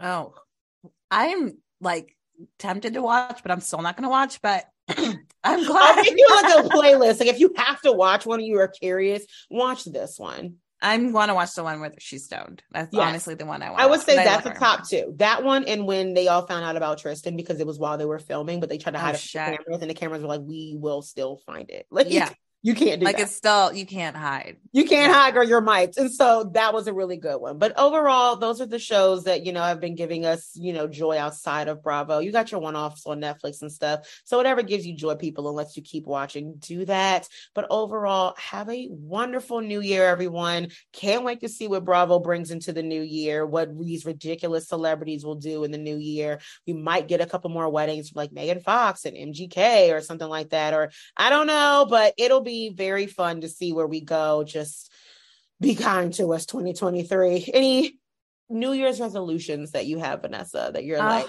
[0.00, 0.34] Oh,
[1.10, 2.16] I'm like
[2.58, 4.40] tempted to watch, but I'm still not going to watch.
[4.42, 5.98] But I'm glad.
[5.98, 7.20] I'll give you like a playlist.
[7.20, 10.56] Like if you have to watch one and you are curious, watch this one.
[10.82, 12.62] I'm want to watch the one where she's stoned.
[12.70, 13.08] That's Yes.
[13.08, 13.82] honestly the one I want.
[13.82, 15.14] I would say that's the top two.
[15.16, 18.04] That one and when they all found out about Tristan because it was while they
[18.04, 20.22] were filming, but they tried to Oh, hide it from the cameras, and the cameras
[20.22, 22.30] were like, "We will still find it." Like, Yeah.
[22.66, 23.22] You can't do Like that.
[23.28, 24.56] it's still you can't hide.
[24.72, 25.44] You can't hide, girl.
[25.44, 25.98] You're mic'd.
[25.98, 27.58] And so that was a really good one.
[27.58, 30.88] But overall, those are the shows that, you know, have been giving us, you know,
[30.88, 32.18] joy outside of Bravo.
[32.18, 34.20] You got your one offs on Netflix and stuff.
[34.24, 37.28] So whatever gives you joy, people, and lets you keep watching, do that.
[37.54, 40.72] But overall, have a wonderful new year, everyone.
[40.92, 45.24] Can't wait to see what Bravo brings into the new year, what these ridiculous celebrities
[45.24, 46.40] will do in the new year.
[46.66, 50.28] We might get a couple more weddings from like Megan Fox and MGK or something
[50.28, 50.74] like that.
[50.74, 54.44] Or I don't know, but it'll be very fun to see where we go.
[54.44, 54.92] Just
[55.60, 57.50] be kind to us 2023.
[57.52, 57.98] Any
[58.48, 61.28] New Year's resolutions that you have, Vanessa, that you're Uh, like,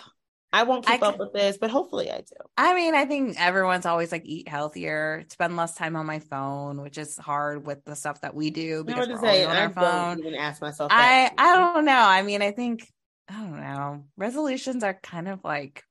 [0.53, 2.35] I won't I keep up c- with this, but hopefully I do.
[2.57, 6.81] I mean, I think everyone's always like eat healthier, spend less time on my phone,
[6.81, 9.61] which is hard with the stuff that we do I because we're say, on I
[9.63, 10.17] our phone.
[10.17, 11.31] don't even ask myself I.
[11.37, 11.99] I don't know.
[11.99, 12.87] I mean, I think
[13.29, 14.05] I don't know.
[14.15, 15.83] Resolutions are kind of like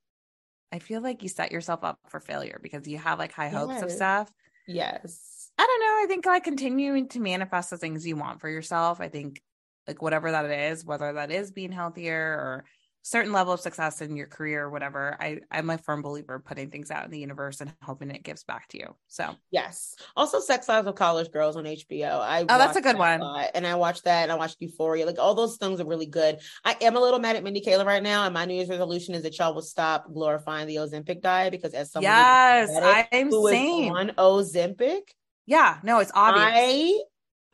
[0.72, 3.82] I feel like you set yourself up for failure because you have like high hopes
[3.82, 4.32] of stuff.
[4.66, 5.50] Yes.
[5.58, 6.04] I don't know.
[6.04, 9.00] I think like continuing to manifest the things you want for yourself.
[9.00, 9.42] I think
[9.86, 12.64] like whatever that is, whether that is being healthier or
[13.06, 15.16] certain level of success in your career or whatever.
[15.20, 18.42] I I'm a firm believer putting things out in the universe and hoping it gives
[18.42, 18.96] back to you.
[19.06, 19.94] So Yes.
[20.16, 22.18] Also, Sex Lives of College Girls on HBO.
[22.20, 23.20] I Oh, that's a good that one.
[23.20, 25.06] lot, and I watched that, and I watched Euphoria.
[25.06, 26.40] Like all those things are really good.
[26.64, 29.14] I am a little mad at Mindy Kaling right now, and my New Year's resolution
[29.14, 32.70] is that y'all will stop glorifying the Ozempic diet because as someone yes,
[33.12, 33.92] I'm who same.
[33.92, 35.02] on Ozempic,
[35.46, 36.44] Yeah, no, it's obvious.
[36.44, 36.98] my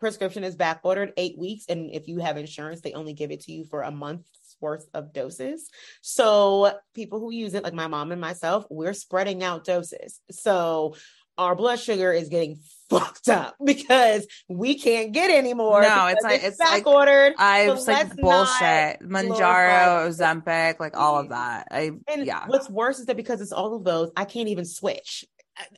[0.01, 3.41] prescription is back ordered eight weeks, and if you have insurance, they only give it
[3.43, 4.31] to you for a month's
[4.63, 5.69] worth of doses.
[6.01, 10.21] So people who use it, like my mom and myself, we're spreading out doses.
[10.31, 10.95] So
[11.39, 12.59] our blood sugar is getting
[12.91, 15.81] fucked up because we can't get anymore.
[15.83, 17.35] No, it's like- it's back like- ordered.
[17.39, 19.01] I So like bullshit.
[19.01, 21.69] Mounjaro, Ozempic, like all of that.
[21.71, 22.45] I And yeah.
[22.47, 25.25] what's worse is that because it's all of those, I can't even switch.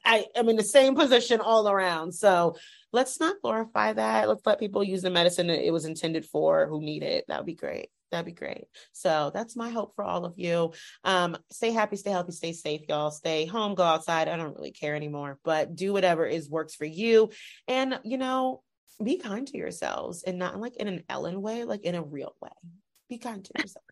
[0.04, 2.12] I, I am in the same position all around.
[2.12, 2.56] So
[2.92, 4.28] let's not glorify that.
[4.28, 7.24] Let's let people use the medicine that it was intended for who need it.
[7.28, 7.88] That would be great.
[8.14, 8.66] That'd be great.
[8.92, 10.72] So that's my hope for all of you.
[11.02, 13.10] Um, stay happy, stay healthy, stay safe, y'all.
[13.10, 14.28] Stay home, go outside.
[14.28, 17.30] I don't really care anymore, but do whatever is works for you.
[17.66, 18.62] And you know,
[19.02, 22.36] be kind to yourselves and not like in an Ellen way, like in a real
[22.40, 22.50] way.
[23.08, 23.84] Be kind to yourself.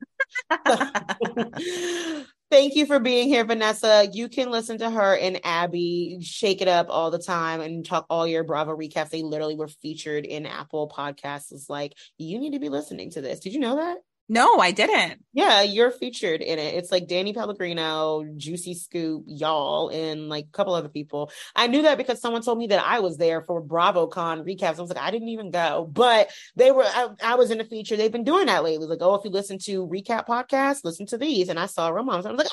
[2.53, 4.07] Thank you for being here, Vanessa.
[4.13, 8.05] You can listen to her and Abby shake it up all the time and talk
[8.11, 9.09] all your Bravo recaps.
[9.09, 11.51] They literally were featured in Apple Podcasts.
[11.51, 13.41] It's like, you need to be listening to this.
[13.41, 13.97] Did you know that?
[14.33, 15.23] No, I didn't.
[15.35, 16.75] Yeah, you're featured in it.
[16.75, 21.31] It's like Danny Pellegrino, Juicy Scoop, y'all, and like a couple other people.
[21.55, 24.79] I knew that because someone told me that I was there for BravoCon recaps.
[24.79, 26.85] I was like, I didn't even go, but they were.
[26.85, 27.95] I, I was in the feature.
[27.95, 28.87] They've been doing that lately.
[28.87, 31.51] Like, oh, if you listen to recap podcasts, listen to these.
[31.51, 32.25] And I saw Real Moms.
[32.25, 32.49] I was like,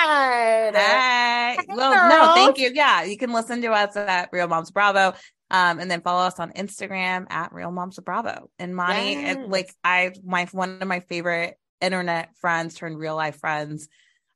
[0.00, 1.58] oh Hey.
[1.68, 2.72] Well, no, thank you.
[2.74, 5.14] Yeah, you can listen to us at Real Moms Bravo.
[5.52, 8.50] Um, and then follow us on Instagram at Real Moms of Bravo.
[8.58, 9.36] And Mani, Yes.
[9.36, 13.88] it- like I, my one of my favorite internet friends turned real life friends.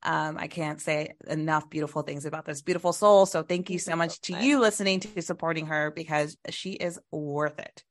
[0.03, 3.25] Um, I can't say enough beautiful things about this beautiful soul.
[3.27, 7.59] So thank you so much to you listening to supporting her because she is worth
[7.59, 7.83] it.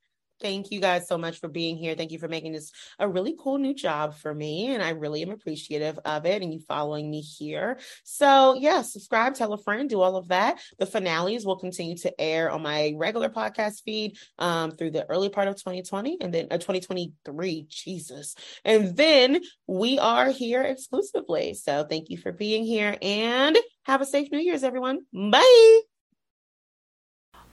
[0.41, 1.95] Thank you guys so much for being here.
[1.95, 4.73] Thank you for making this a really cool new job for me.
[4.73, 7.79] And I really am appreciative of it and you following me here.
[8.03, 10.59] So, yeah, subscribe, tell a friend, do all of that.
[10.77, 15.29] The finales will continue to air on my regular podcast feed um, through the early
[15.29, 17.65] part of 2020 and then uh, 2023.
[17.69, 18.35] Jesus.
[18.65, 21.53] And then we are here exclusively.
[21.53, 24.99] So, thank you for being here and have a safe New Year's, everyone.
[25.13, 25.94] Bye.